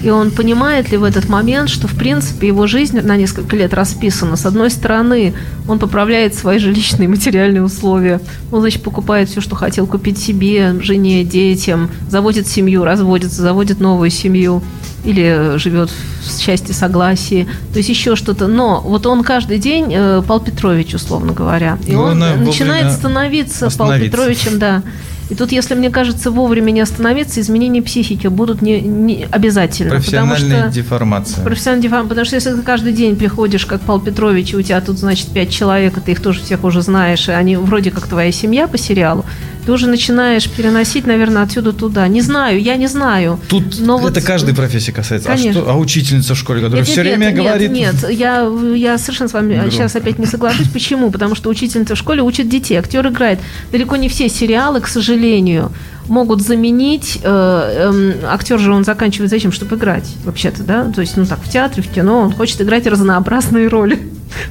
и 0.03 0.09
он 0.09 0.31
понимает 0.31 0.91
ли 0.91 0.97
в 0.97 1.03
этот 1.03 1.27
момент, 1.27 1.69
что, 1.69 1.87
в 1.87 1.95
принципе, 1.95 2.47
его 2.47 2.67
жизнь 2.67 2.99
на 2.99 3.17
несколько 3.17 3.55
лет 3.55 3.73
расписана. 3.73 4.35
С 4.35 4.45
одной 4.45 4.69
стороны, 4.69 5.33
он 5.67 5.79
поправляет 5.79 6.35
свои 6.35 6.59
жилищные 6.59 7.07
материальные 7.07 7.63
условия. 7.63 8.21
Он, 8.51 8.61
значит, 8.61 8.83
покупает 8.83 9.29
все, 9.29 9.41
что 9.41 9.55
хотел 9.55 9.87
купить 9.87 10.17
себе, 10.17 10.79
жене, 10.81 11.23
детям, 11.23 11.89
заводит 12.09 12.47
семью, 12.47 12.83
разводится, 12.83 13.41
заводит 13.41 13.79
новую 13.79 14.09
семью 14.09 14.61
или 15.03 15.57
живет 15.57 15.89
в 15.89 16.39
счастье, 16.39 16.73
согласии, 16.73 17.47
то 17.71 17.77
есть 17.77 17.89
еще 17.89 18.15
что-то. 18.15 18.47
Но 18.47 18.81
вот 18.81 19.05
он 19.05 19.23
каждый 19.23 19.57
день 19.57 19.91
э, 19.93 20.21
Пал 20.27 20.41
Петрович, 20.41 20.93
условно 20.93 21.33
говоря, 21.33 21.77
и 21.85 21.95
он 21.95 22.17
Главное 22.17 22.35
начинает 22.35 22.91
становиться 22.91 23.69
Пал. 23.77 23.93
Петровичем, 23.97 24.59
да. 24.59 24.83
И 25.29 25.35
тут, 25.35 25.51
если 25.51 25.75
мне 25.75 25.89
кажется, 25.89 26.31
вовремя 26.31 26.71
не 26.71 26.81
остановиться, 26.81 27.41
изменения 27.41 27.81
психики 27.81 28.27
будут 28.27 28.61
не, 28.61 28.79
не 28.79 29.27
обязательно. 29.29 29.91
Профессиональная 29.91 30.63
что 30.63 30.73
деформация. 30.73 31.43
профессиональная 31.43 31.83
деформация. 31.83 32.09
Потому 32.09 32.25
что 32.25 32.35
если 32.35 32.53
ты 32.53 32.61
каждый 32.61 32.93
день 32.93 33.15
приходишь, 33.15 33.65
как 33.65 33.81
Павел 33.81 34.01
Петрович, 34.01 34.53
и 34.53 34.55
у 34.57 34.61
тебя 34.61 34.79
тут, 34.79 34.97
значит, 34.97 35.27
пять 35.29 35.49
человек, 35.49 35.97
и 35.97 36.01
ты 36.01 36.13
их 36.13 36.21
тоже 36.21 36.41
всех 36.41 36.63
уже 36.63 36.81
знаешь, 36.81 37.27
и 37.27 37.31
они 37.31 37.57
вроде 37.57 37.91
как 37.91 38.07
твоя 38.07 38.31
семья 38.31 38.67
по 38.67 38.77
сериалу, 38.77 39.25
ты 39.67 39.73
уже 39.73 39.87
начинаешь 39.87 40.49
переносить, 40.49 41.05
наверное, 41.05 41.43
отсюда 41.43 41.73
туда. 41.73 42.07
Не 42.07 42.21
знаю, 42.21 42.61
я 42.61 42.77
не 42.77 42.87
знаю. 42.87 43.37
Тут 43.49 43.81
Но 43.81 43.97
это 43.97 44.13
вот- 44.13 44.23
каждой 44.23 44.55
профессии 44.55 44.91
касается. 44.91 45.27
А, 45.29 45.35
Конечно. 45.35 45.61
что, 45.61 45.69
а 45.69 45.75
учительница 45.75 46.35
в 46.35 46.37
школе, 46.37 46.61
которая 46.61 46.85
Нет, 46.85 46.89
все 46.89 47.01
время 47.01 47.25
нет, 47.25 47.35
говорит... 47.35 47.71
Нет, 47.71 47.95
я, 48.09 48.49
я 48.75 48.97
совершенно 48.97 49.27
с 49.27 49.33
вами 49.33 49.55
Громко. 49.55 49.71
сейчас 49.71 49.93
опять 49.97 50.19
не 50.19 50.25
соглашусь. 50.25 50.69
Почему? 50.69 51.11
Потому 51.11 51.35
что 51.35 51.49
учительница 51.49 51.95
в 51.95 51.97
школе 51.97 52.21
учит 52.21 52.47
детей, 52.47 52.77
актер 52.77 53.05
играет. 53.09 53.39
Далеко 53.69 53.97
не 53.97 54.07
все 54.07 54.29
сериалы, 54.29 54.79
к 54.79 54.87
сожалению, 54.87 55.73
могут 56.07 56.41
заменить. 56.41 57.19
Э, 57.23 57.89
эм, 57.89 58.13
актер 58.25 58.59
же 58.59 58.71
он 58.71 58.85
заканчивает 58.85 59.31
зачем? 59.31 59.51
Чтобы 59.51 59.75
играть, 59.75 60.07
вообще-то, 60.23 60.63
да? 60.63 60.85
То 60.95 61.01
есть, 61.01 61.17
ну 61.17 61.25
так, 61.25 61.39
в 61.43 61.49
театре, 61.49 61.83
в 61.83 61.93
кино 61.93 62.21
он 62.21 62.31
хочет 62.31 62.61
играть 62.61 62.87
разнообразные 62.87 63.67
роли. 63.67 63.99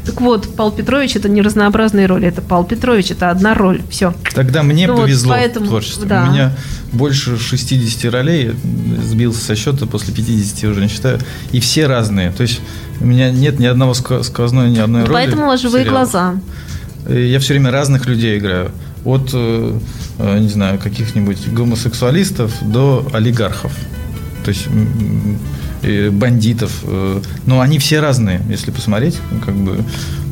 Так 0.05 0.21
вот, 0.21 0.49
Павел 0.57 0.73
Петрович 0.73 1.17
это 1.17 1.29
не 1.29 1.43
разнообразные 1.43 2.07
роли, 2.07 2.29
это 2.29 2.43
Павел 2.43 2.65
Петрович, 2.65 3.11
это 3.11 3.31
одна 3.31 3.55
роль. 3.55 3.83
Все. 3.91 4.15
Тогда 4.35 4.63
мне 4.63 4.87
Ну 4.87 4.95
вот 4.95 5.03
повезло 5.03 5.35
поэтому, 5.35 5.67
в 5.67 5.69
творчестве. 5.69 6.07
да. 6.07 6.25
У 6.25 6.33
меня 6.33 6.53
больше 6.93 7.39
60 7.39 8.13
ролей, 8.13 8.53
сбился 9.03 9.45
со 9.45 9.57
счета, 9.57 9.87
после 9.87 10.15
50 10.15 10.71
уже 10.71 10.81
не 10.81 10.89
считаю. 10.89 11.19
И 11.53 11.61
все 11.61 11.87
разные. 11.87 12.31
То 12.31 12.43
есть 12.43 12.61
у 13.01 13.05
меня 13.07 13.31
нет 13.31 13.59
ни 13.59 13.67
одного 13.67 13.95
сквозной, 13.95 14.71
ни 14.71 14.79
одной 14.79 15.03
роли. 15.03 15.13
Поэтому 15.13 15.57
сериалах. 15.81 16.11
глаза. 16.11 16.35
Я 17.09 17.39
все 17.39 17.55
время 17.55 17.71
разных 17.71 18.07
людей 18.07 18.39
играю. 18.39 18.71
От, 19.05 19.31
э, 19.33 19.79
э, 20.19 20.39
не 20.39 20.49
знаю, 20.49 20.79
каких-нибудь 20.79 21.49
гомосексуалистов 21.49 22.53
до 22.63 23.07
олигархов. 23.13 23.73
То 24.45 24.51
есть 24.51 24.67
бандитов. 26.13 26.73
э, 26.85 27.21
Но 27.47 27.61
они 27.61 27.79
все 27.79 28.01
разные, 28.01 28.41
если 28.49 28.71
посмотреть. 28.71 29.19
Как 29.45 29.55
бы, 29.55 29.85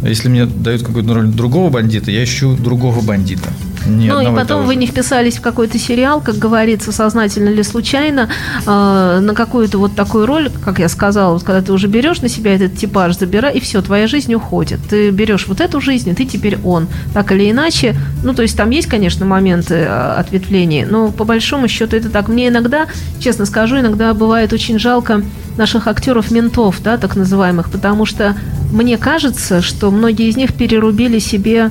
если 0.03 0.29
мне 0.29 0.47
дают 0.47 0.83
какую-то 0.83 1.14
роль 1.14 1.29
другого 1.29 1.71
бандита, 1.71 2.11
я 2.11 2.23
ищу 2.25 2.57
другого 2.57 3.01
бандита. 3.01 3.49
Ни 3.87 4.09
ну 4.09 4.20
и 4.20 4.35
потом 4.35 4.66
вы 4.66 4.77
не 4.77 4.87
вписались 4.87 5.38
в 5.38 5.40
какой-то 5.40 5.79
сериал, 5.79 6.20
как 6.20 6.37
говорится, 6.37 6.92
сознательно 6.92 7.51
или 7.51 7.62
случайно, 7.62 8.29
э, 8.66 9.18
на 9.20 9.35
какую-то 9.35 9.79
вот 9.79 9.94
такую 9.94 10.27
роль, 10.27 10.51
как 10.64 10.79
я 10.79 10.88
сказала, 10.88 11.35
вот 11.35 11.42
когда 11.42 11.62
ты 11.62 11.73
уже 11.73 11.87
берешь 11.87 12.20
на 12.20 12.29
себя 12.29 12.55
этот 12.55 12.77
типаж, 12.77 13.18
забирай, 13.18 13.55
и 13.55 13.61
все, 13.61 13.83
твоя 13.83 14.07
жизнь 14.07 14.35
уходит. 14.35 14.81
Ты 14.88 15.11
берешь 15.11 15.47
вот 15.47 15.61
эту 15.61 15.81
жизнь, 15.81 16.11
и 16.11 16.14
ты 16.14 16.25
теперь 16.25 16.59
он. 16.64 16.88
Так 17.12 17.33
или 17.33 17.51
иначе, 17.51 17.97
ну 18.23 18.35
то 18.35 18.42
есть 18.42 18.57
там 18.57 18.70
есть, 18.70 18.88
конечно, 18.88 19.27
моменты 19.27 19.75
э, 19.75 20.14
ответвления, 20.18 20.87
но 20.87 21.11
по 21.11 21.25
большому 21.25 21.68
счету 21.68 21.97
это 21.97 22.11
так. 22.11 22.29
Мне 22.29 22.49
иногда, 22.49 22.87
честно 23.20 23.44
скажу, 23.47 23.79
иногда 23.79 24.14
бывает 24.14 24.53
очень 24.53 24.79
жалко 24.79 25.23
наших 25.57 25.87
актеров-ментов, 25.87 26.83
да, 26.83 26.97
так 26.97 27.16
называемых, 27.16 27.70
потому 27.70 28.07
что 28.07 28.35
мне 28.73 28.99
кажется, 28.99 29.62
что 29.62 29.90
многие 29.90 30.29
из 30.29 30.37
них 30.37 30.55
перерубили 30.55 31.18
себе 31.18 31.70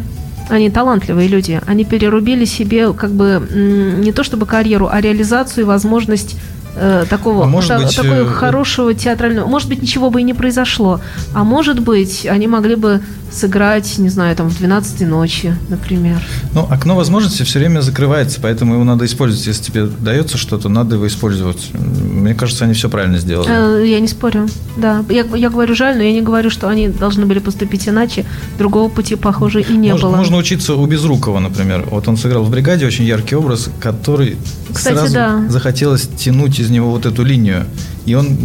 они 0.49 0.69
талантливые 0.69 1.27
люди. 1.27 1.61
Они 1.65 1.85
перерубили 1.85 2.45
себе 2.45 2.93
как 2.93 3.11
бы 3.11 3.45
не 3.51 4.11
то 4.11 4.23
чтобы 4.23 4.45
карьеру, 4.45 4.89
а 4.91 5.01
реализацию 5.01 5.63
и 5.63 5.67
возможность 5.67 6.37
э, 6.75 7.05
такого 7.09 7.43
А 7.43 7.47
может 7.47 7.69
та- 7.69 7.79
быть, 7.79 7.95
такого 7.95 8.13
э, 8.13 8.25
хорошего 8.25 8.93
театрального. 8.93 9.47
Может 9.47 9.69
быть, 9.69 9.81
ничего 9.81 10.09
бы 10.09 10.21
и 10.21 10.23
не 10.23 10.33
произошло. 10.33 10.99
А 11.33 11.43
может 11.43 11.79
быть, 11.79 12.25
они 12.25 12.47
могли 12.47 12.75
бы 12.75 13.01
сыграть, 13.31 13.97
не 13.97 14.09
знаю, 14.09 14.35
там 14.35 14.49
в 14.49 14.57
12 14.57 15.07
ночи, 15.07 15.55
например. 15.69 16.21
Ну, 16.53 16.67
окно 16.69 16.95
возможностей 16.95 17.43
все 17.43 17.59
время 17.59 17.81
закрывается, 17.81 18.39
поэтому 18.39 18.75
его 18.75 18.83
надо 18.83 19.05
использовать. 19.05 19.47
Если 19.47 19.63
тебе 19.63 19.85
дается 19.85 20.37
что-то, 20.37 20.69
надо 20.69 20.95
его 20.95 21.07
использовать. 21.07 21.69
Мне 21.73 22.35
кажется, 22.35 22.65
они 22.65 22.73
все 22.75 22.89
правильно 22.89 23.17
сделали. 23.17 23.49
Э, 23.49 23.87
я 23.87 23.99
не 23.99 24.07
спорю. 24.07 24.47
Да. 24.77 25.03
Я, 25.09 25.25
я 25.35 25.49
говорю 25.49 25.73
жаль, 25.75 25.97
но 25.97 26.03
я 26.03 26.11
не 26.11 26.21
говорю, 26.21 26.49
что 26.51 26.69
они 26.69 26.89
должны 26.89 27.25
были 27.25 27.39
поступить 27.39 27.87
иначе. 27.89 28.25
Другого 28.57 28.89
пути, 28.89 29.15
похоже, 29.15 29.61
и 29.61 29.73
не 29.73 29.91
можно, 29.91 30.09
было. 30.09 30.17
можно 30.17 30.37
учиться 30.37 30.75
у 30.75 30.85
Безрукова, 30.85 31.39
например. 31.39 31.85
Вот 31.89 32.07
он 32.07 32.17
сыграл 32.17 32.43
в 32.43 32.51
бригаде 32.51 32.85
очень 32.85 33.05
яркий 33.05 33.35
образ, 33.35 33.69
который 33.79 34.37
Кстати, 34.71 34.95
сразу 34.95 35.13
да. 35.13 35.43
захотелось 35.49 36.07
тянуть 36.17 36.59
из 36.63 36.69
него 36.69 36.89
вот 36.89 37.05
эту 37.05 37.23
линию. 37.23 37.65
И 38.05 38.15
он 38.15 38.37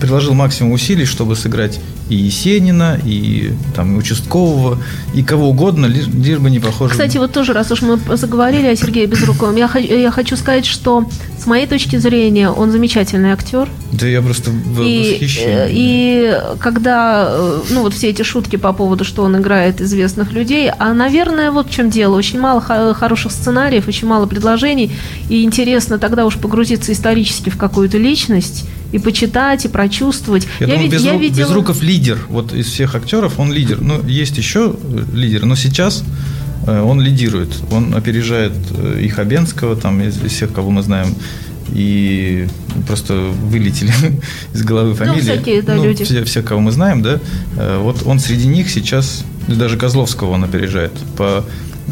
приложил 0.00 0.34
максимум 0.34 0.72
усилий, 0.72 1.06
чтобы 1.06 1.36
сыграть 1.36 1.80
и 2.08 2.14
Есенина, 2.14 2.98
и 3.04 3.52
там 3.74 3.94
и 3.94 3.98
участкового, 3.98 4.78
и 5.14 5.22
кого 5.22 5.48
угодно, 5.50 5.86
лишь, 5.86 6.06
лишь 6.06 6.38
бы 6.38 6.50
не 6.50 6.60
похоже. 6.60 6.92
Кстати, 6.92 7.16
вот 7.18 7.32
тоже, 7.32 7.52
раз 7.52 7.70
уж 7.72 7.82
мы 7.82 7.98
заговорили 8.16 8.66
о 8.66 8.76
Сергее 8.76 9.06
Безруковом, 9.06 9.56
я, 9.56 9.68
я 9.78 10.10
хочу 10.10 10.36
сказать, 10.36 10.66
что 10.66 11.04
с 11.38 11.46
моей 11.46 11.66
точки 11.66 11.96
зрения 11.96 12.48
он 12.50 12.70
замечательный 12.70 13.30
актер. 13.32 13.68
Да 13.92 14.06
я 14.06 14.22
просто 14.22 14.50
в 14.50 14.82
И, 14.82 15.12
восхищении. 15.14 15.56
э, 15.56 15.68
и 15.72 16.38
когда, 16.58 17.26
э, 17.28 17.60
ну 17.70 17.82
вот 17.82 17.94
все 17.94 18.08
эти 18.10 18.22
шутки 18.22 18.56
по 18.56 18.72
поводу, 18.72 19.04
что 19.04 19.22
он 19.22 19.36
играет 19.38 19.80
известных 19.80 20.32
людей, 20.32 20.70
а, 20.78 20.92
наверное, 20.92 21.50
вот 21.50 21.68
в 21.68 21.70
чем 21.70 21.90
дело. 21.90 22.16
Очень 22.16 22.40
мало 22.40 22.60
хо- 22.60 22.94
хороших 22.94 23.32
сценариев, 23.32 23.88
очень 23.88 24.06
мало 24.08 24.26
предложений, 24.26 24.92
и 25.28 25.42
интересно 25.44 25.98
тогда 25.98 26.24
уж 26.26 26.36
погрузиться 26.36 26.92
исторически 26.92 27.50
в 27.50 27.56
какую-то 27.56 27.98
личность 27.98 28.68
и 28.92 28.98
почитать, 28.98 29.64
и 29.64 29.68
прочувствовать. 29.68 30.46
Я, 30.60 30.66
думаю, 30.66 30.84
вид- 30.84 30.92
Безру- 30.94 31.18
видела- 31.18 31.46
Безруков 31.48 31.82
лидер. 31.82 32.18
Вот 32.28 32.52
из 32.54 32.66
всех 32.66 32.94
актеров 32.94 33.38
он 33.38 33.52
лидер. 33.52 33.80
Ну, 33.80 34.02
есть 34.06 34.38
еще 34.38 34.74
э, 34.82 35.04
лидеры, 35.14 35.46
но 35.46 35.56
сейчас 35.56 36.04
э, 36.66 36.80
он 36.80 37.00
лидирует. 37.00 37.50
Он 37.72 37.94
опережает 37.94 38.52
э, 38.76 39.00
и 39.02 39.08
Хабенского, 39.08 39.76
там, 39.76 40.00
из, 40.02 40.22
из 40.22 40.32
всех, 40.32 40.52
кого 40.52 40.70
мы 40.70 40.82
знаем. 40.82 41.14
И 41.72 42.46
просто 42.86 43.14
вылетели 43.14 43.92
из 44.54 44.62
головы 44.62 44.94
фамилии. 44.94 45.20
всякие, 45.20 45.62
да, 45.62 45.74
Ну, 45.74 45.84
люди. 45.84 46.04
Все, 46.04 46.24
все, 46.24 46.42
кого 46.42 46.60
мы 46.60 46.70
знаем, 46.70 47.02
да. 47.02 47.18
Вот 47.80 48.04
он 48.06 48.20
среди 48.20 48.46
них 48.46 48.70
сейчас, 48.70 49.24
даже 49.48 49.76
Козловского 49.76 50.30
он 50.30 50.44
опережает. 50.44 50.92
По, 51.16 51.44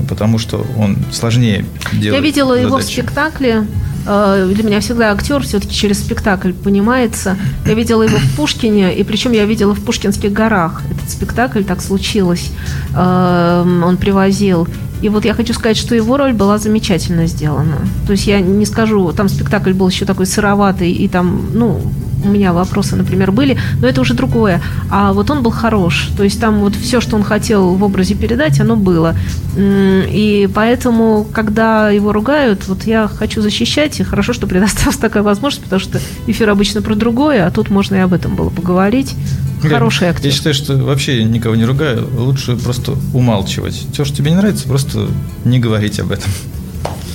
потому 0.08 0.38
что 0.38 0.64
он 0.78 0.96
сложнее 1.12 1.64
делает 1.92 2.14
Я 2.14 2.20
видела 2.20 2.54
его 2.54 2.76
в 2.78 2.80
задачи. 2.82 3.00
спектакле. 3.00 3.66
Э, 4.06 4.50
Для 4.54 4.64
меня 4.64 4.80
всегда 4.80 5.12
актер 5.12 5.42
все-таки 5.42 5.74
через 5.74 5.98
спектакль 6.00 6.52
понимается. 6.52 7.36
Я 7.66 7.74
видела 7.74 8.02
его 8.02 8.18
в 8.18 8.36
Пушкине, 8.36 8.94
и 8.94 9.02
причем 9.04 9.32
я 9.32 9.44
видела 9.46 9.74
в 9.74 9.80
Пушкинских 9.84 10.32
горах. 10.32 10.82
Этот 10.90 11.10
спектакль 11.10 11.62
так 11.62 11.80
случилось. 11.80 12.50
Э, 12.94 13.64
Он 13.84 13.96
привозил. 13.96 14.68
И 15.02 15.08
вот 15.10 15.24
я 15.24 15.34
хочу 15.34 15.52
сказать, 15.52 15.76
что 15.76 15.94
его 15.94 16.16
роль 16.16 16.32
была 16.32 16.58
замечательно 16.58 17.26
сделана. 17.26 17.76
То 18.06 18.12
есть 18.12 18.26
я 18.26 18.40
не 18.40 18.64
скажу, 18.66 19.12
там 19.12 19.28
спектакль 19.28 19.72
был 19.72 19.88
еще 19.88 20.06
такой 20.06 20.24
сыроватый, 20.26 20.92
и 20.92 21.08
там, 21.08 21.50
ну, 21.52 21.80
у 22.24 22.28
меня 22.28 22.52
вопросы, 22.52 22.96
например, 22.96 23.32
были, 23.32 23.58
но 23.80 23.88
это 23.88 24.00
уже 24.00 24.14
другое. 24.14 24.60
А 24.90 25.12
вот 25.12 25.30
он 25.30 25.42
был 25.42 25.50
хорош. 25.50 26.10
То 26.16 26.24
есть 26.24 26.40
там 26.40 26.60
вот 26.60 26.74
все, 26.74 27.00
что 27.00 27.16
он 27.16 27.22
хотел 27.22 27.74
в 27.74 27.82
образе 27.82 28.14
передать, 28.14 28.60
оно 28.60 28.76
было. 28.76 29.14
И 29.56 30.48
поэтому, 30.54 31.26
когда 31.32 31.90
его 31.90 32.12
ругают, 32.12 32.66
вот 32.66 32.84
я 32.84 33.08
хочу 33.08 33.40
защищать, 33.40 34.00
и 34.00 34.02
хорошо, 34.04 34.32
что 34.32 34.46
предоставилась 34.46 34.96
такая 35.00 35.22
возможность, 35.22 35.64
потому 35.64 35.80
что 35.80 36.00
эфир 36.26 36.50
обычно 36.50 36.82
про 36.82 36.94
другое, 36.94 37.46
а 37.46 37.50
тут 37.50 37.70
можно 37.70 37.96
и 37.96 37.98
об 37.98 38.12
этом 38.12 38.34
было 38.34 38.50
поговорить. 38.50 39.14
Хороший 39.62 40.04
Я 40.04 40.10
актер. 40.10 40.30
считаю, 40.30 40.54
что 40.54 40.76
вообще 40.76 41.24
никого 41.24 41.54
не 41.54 41.64
ругаю, 41.64 42.08
лучше 42.18 42.56
просто 42.56 42.96
умалчивать. 43.14 43.86
Все, 43.92 44.04
что 44.04 44.16
тебе 44.16 44.30
не 44.30 44.36
нравится, 44.36 44.68
просто 44.68 45.08
не 45.44 45.58
говорить 45.58 46.00
об 46.00 46.12
этом. 46.12 46.30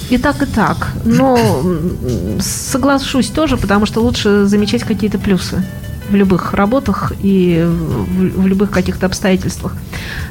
И 0.09 0.17
так, 0.17 0.41
и 0.41 0.45
так. 0.45 0.87
Но 1.05 1.37
соглашусь 2.39 3.27
тоже, 3.29 3.57
потому 3.57 3.85
что 3.85 4.01
лучше 4.01 4.45
замечать 4.45 4.83
какие-то 4.83 5.19
плюсы 5.19 5.63
в 6.09 6.15
любых 6.15 6.53
работах 6.53 7.13
и 7.21 7.63
в, 7.63 8.41
в 8.41 8.47
любых 8.47 8.71
каких-то 8.71 9.05
обстоятельствах. 9.05 9.75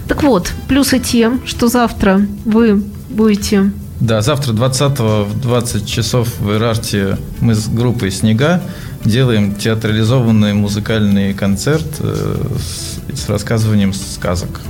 Так 0.08 0.22
вот, 0.22 0.52
плюсы 0.66 0.98
тем, 0.98 1.40
что 1.46 1.68
завтра 1.68 2.20
вы 2.44 2.82
будете 3.08 3.70
Да, 4.00 4.20
завтра 4.20 4.52
20 4.52 4.98
в 4.98 5.40
20 5.40 5.86
часов 5.86 6.28
в 6.40 6.52
Ирарте 6.52 7.16
мы 7.40 7.54
с 7.54 7.68
группой 7.68 8.10
«Снега» 8.10 8.60
делаем 9.04 9.54
театрализованный 9.54 10.54
музыкальный 10.54 11.32
концерт 11.32 11.86
э, 12.00 12.46
с, 12.58 13.22
с 13.22 13.28
рассказыванием 13.28 13.92
сказок. 13.92 14.60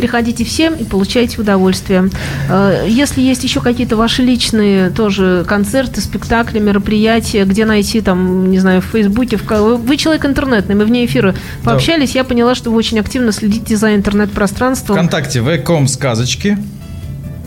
Приходите 0.00 0.44
всем 0.44 0.74
и 0.74 0.84
получайте 0.84 1.38
удовольствие. 1.38 2.08
Э, 2.48 2.86
Если 2.88 3.20
есть 3.20 3.44
еще 3.44 3.60
какие-то 3.60 3.96
ваши 3.96 4.22
личные 4.22 4.88
тоже 4.88 5.44
концерты, 5.46 6.00
спектакли, 6.00 6.58
мероприятия, 6.58 7.44
где 7.44 7.66
найти 7.66 8.00
там, 8.00 8.50
не 8.50 8.58
знаю, 8.58 8.80
в 8.80 8.86
Фейсбуке, 8.86 9.36
в... 9.36 9.76
вы 9.76 9.96
человек 9.98 10.24
интернетный, 10.24 10.74
мы 10.74 10.86
вне 10.86 11.04
эфира 11.04 11.34
пообщались, 11.64 12.14
я 12.14 12.24
поняла, 12.24 12.54
что 12.54 12.70
вы 12.70 12.78
очень 12.78 12.98
активно 12.98 13.30
следите 13.30 13.76
за 13.76 13.94
интернет-пространством. 13.94 14.96
Вконтакте 14.96 15.42
вком 15.42 15.86
сказочки. 15.86 16.56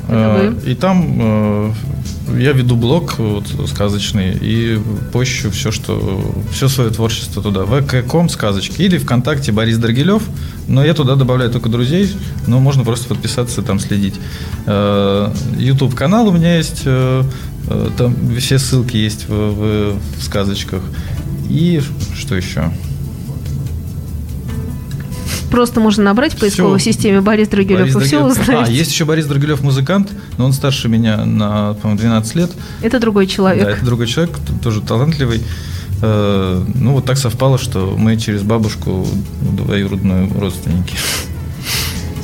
Э, 0.07 0.53
И 0.65 0.75
там 0.75 1.19
э, 1.19 1.71
я 2.37 2.51
веду 2.53 2.75
блог 2.75 3.17
вот, 3.19 3.45
сказочный 3.67 4.37
и 4.39 4.79
пощу 5.11 5.51
все, 5.51 5.71
что 5.71 6.33
все 6.51 6.67
свое 6.67 6.89
творчество 6.89 7.41
туда. 7.41 7.61
vk.com 7.61 8.29
сказочки 8.29 8.81
или 8.81 8.97
ВКонтакте 8.97 9.51
Борис 9.51 9.77
Драгилев. 9.77 10.23
Но 10.67 10.83
я 10.83 10.93
туда 10.93 11.15
добавляю 11.15 11.51
только 11.51 11.69
друзей, 11.69 12.09
но 12.47 12.59
можно 12.59 12.83
просто 12.83 13.07
подписаться, 13.07 13.61
там 13.61 13.79
следить. 13.79 14.15
YouTube 14.65 15.93
канал 15.95 16.27
у 16.27 16.31
меня 16.31 16.57
есть, 16.57 16.83
э, 16.85 17.23
э, 17.67 17.89
там 17.97 18.15
все 18.37 18.59
ссылки 18.59 18.95
есть 18.97 19.27
в, 19.27 19.33
в- 19.33 19.97
в 20.19 20.23
сказочках. 20.23 20.81
И 21.49 21.81
что 22.17 22.35
еще? 22.35 22.71
Просто 25.53 25.79
можно 25.79 26.03
набрать 26.03 26.33
в 26.33 26.39
поисковой 26.39 26.79
Всё. 26.79 26.91
системе 26.91 27.21
Борис 27.21 27.47
Драгилев, 27.47 27.81
Борис 27.81 27.95
и 27.95 27.99
все 27.99 28.17
Драгилев. 28.23 28.41
узнаете. 28.41 28.71
А, 28.71 28.73
есть 28.73 28.91
еще 28.91 29.05
Борис 29.05 29.27
Драгилев 29.27 29.61
музыкант, 29.61 30.11
но 30.39 30.45
он 30.45 30.51
старше 30.53 30.89
меня 30.89 31.25
на, 31.25 31.75
по-моему, 31.75 31.99
12 32.01 32.35
лет. 32.35 32.51
Это 32.81 32.99
другой 32.99 33.27
Да, 33.27 33.31
человек. 33.31 33.67
это 33.67 33.85
другой 33.85 34.07
человек, 34.07 34.35
тоже 34.63 34.81
талантливый. 34.81 35.43
Э, 36.01 36.63
Ну, 36.73 36.93
вот 36.93 37.05
так 37.05 37.17
совпало, 37.19 37.59
что 37.59 37.95
мы 37.95 38.17
через 38.17 38.41
бабушку 38.41 39.07
двоюродную 39.41 40.27
родственники. 40.39 40.95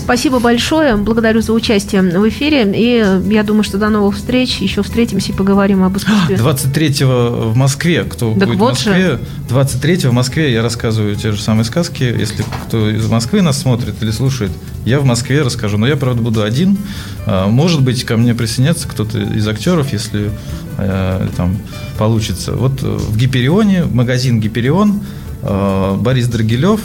Спасибо 0.10 0.40
большое, 0.40 0.96
благодарю 0.96 1.42
за 1.42 1.54
участие 1.54 2.02
в 2.02 2.30
эфире, 2.30 2.64
и 2.76 3.32
я 3.32 3.44
думаю, 3.44 3.62
что 3.62 3.78
до 3.78 3.90
новых 3.90 4.16
встреч, 4.16 4.58
еще 4.58 4.82
встретимся 4.82 5.32
и 5.32 5.36
поговорим 5.36 5.84
об 5.84 5.96
искусстве. 5.98 6.36
23-го 6.36 7.52
в 7.52 7.56
Москве, 7.56 8.04
кто 8.06 8.34
Так 8.34 8.48
будет 8.48 8.58
вот 8.58 8.76
в 8.76 8.88
Москве, 8.88 9.20
23-го 9.50 10.10
в 10.10 10.14
Москве 10.14 10.52
я 10.52 10.64
рассказываю 10.64 11.16
те 11.16 11.32
же 11.32 11.40
самые 11.40 11.64
сказки. 11.64 12.02
Если 12.02 12.44
кто 12.66 12.90
из 12.90 13.08
Москвы 13.08 13.44
нас 13.44 13.62
смотрит 13.62 14.02
или 14.02 14.10
слушает, 14.10 14.50
я 14.84 15.00
в 15.00 15.06
Москве 15.06 15.44
расскажу. 15.44 15.78
Но 15.78 15.86
я, 15.86 15.96
правда, 15.96 16.24
буду 16.24 16.42
один. 16.42 16.80
А, 17.28 17.48
Может 17.48 17.84
быть, 17.84 18.04
ко 18.04 18.18
мне 18.18 18.34
присоединятся 18.34 18.88
кто-то 18.88 19.20
из 19.20 19.48
актеров, 19.48 19.94
если 19.94 20.32
э, 20.80 21.28
там 21.38 21.56
получится. 22.00 22.54
Вот 22.54 22.82
э, 22.82 22.88
в 22.88 23.16
Гиперионе, 23.16 23.84
магазин 23.84 24.40
Гиперион, 24.40 25.02
э, 25.44 25.98
Борис 26.00 26.28
Драгилев, 26.30 26.82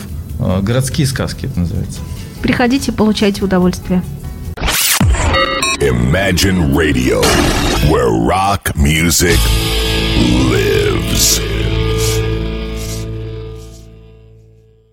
городские 0.60 1.06
сказки 1.06 1.46
это 1.46 1.60
называется. 1.60 2.00
Приходите, 2.44 2.92
получайте 2.92 3.42
удовольствие. 3.42 4.02
Imagine 5.80 6.74
Radio, 6.76 7.22
where 7.88 8.10
rock 8.10 8.70
music 8.76 9.38
lives. 10.50 11.53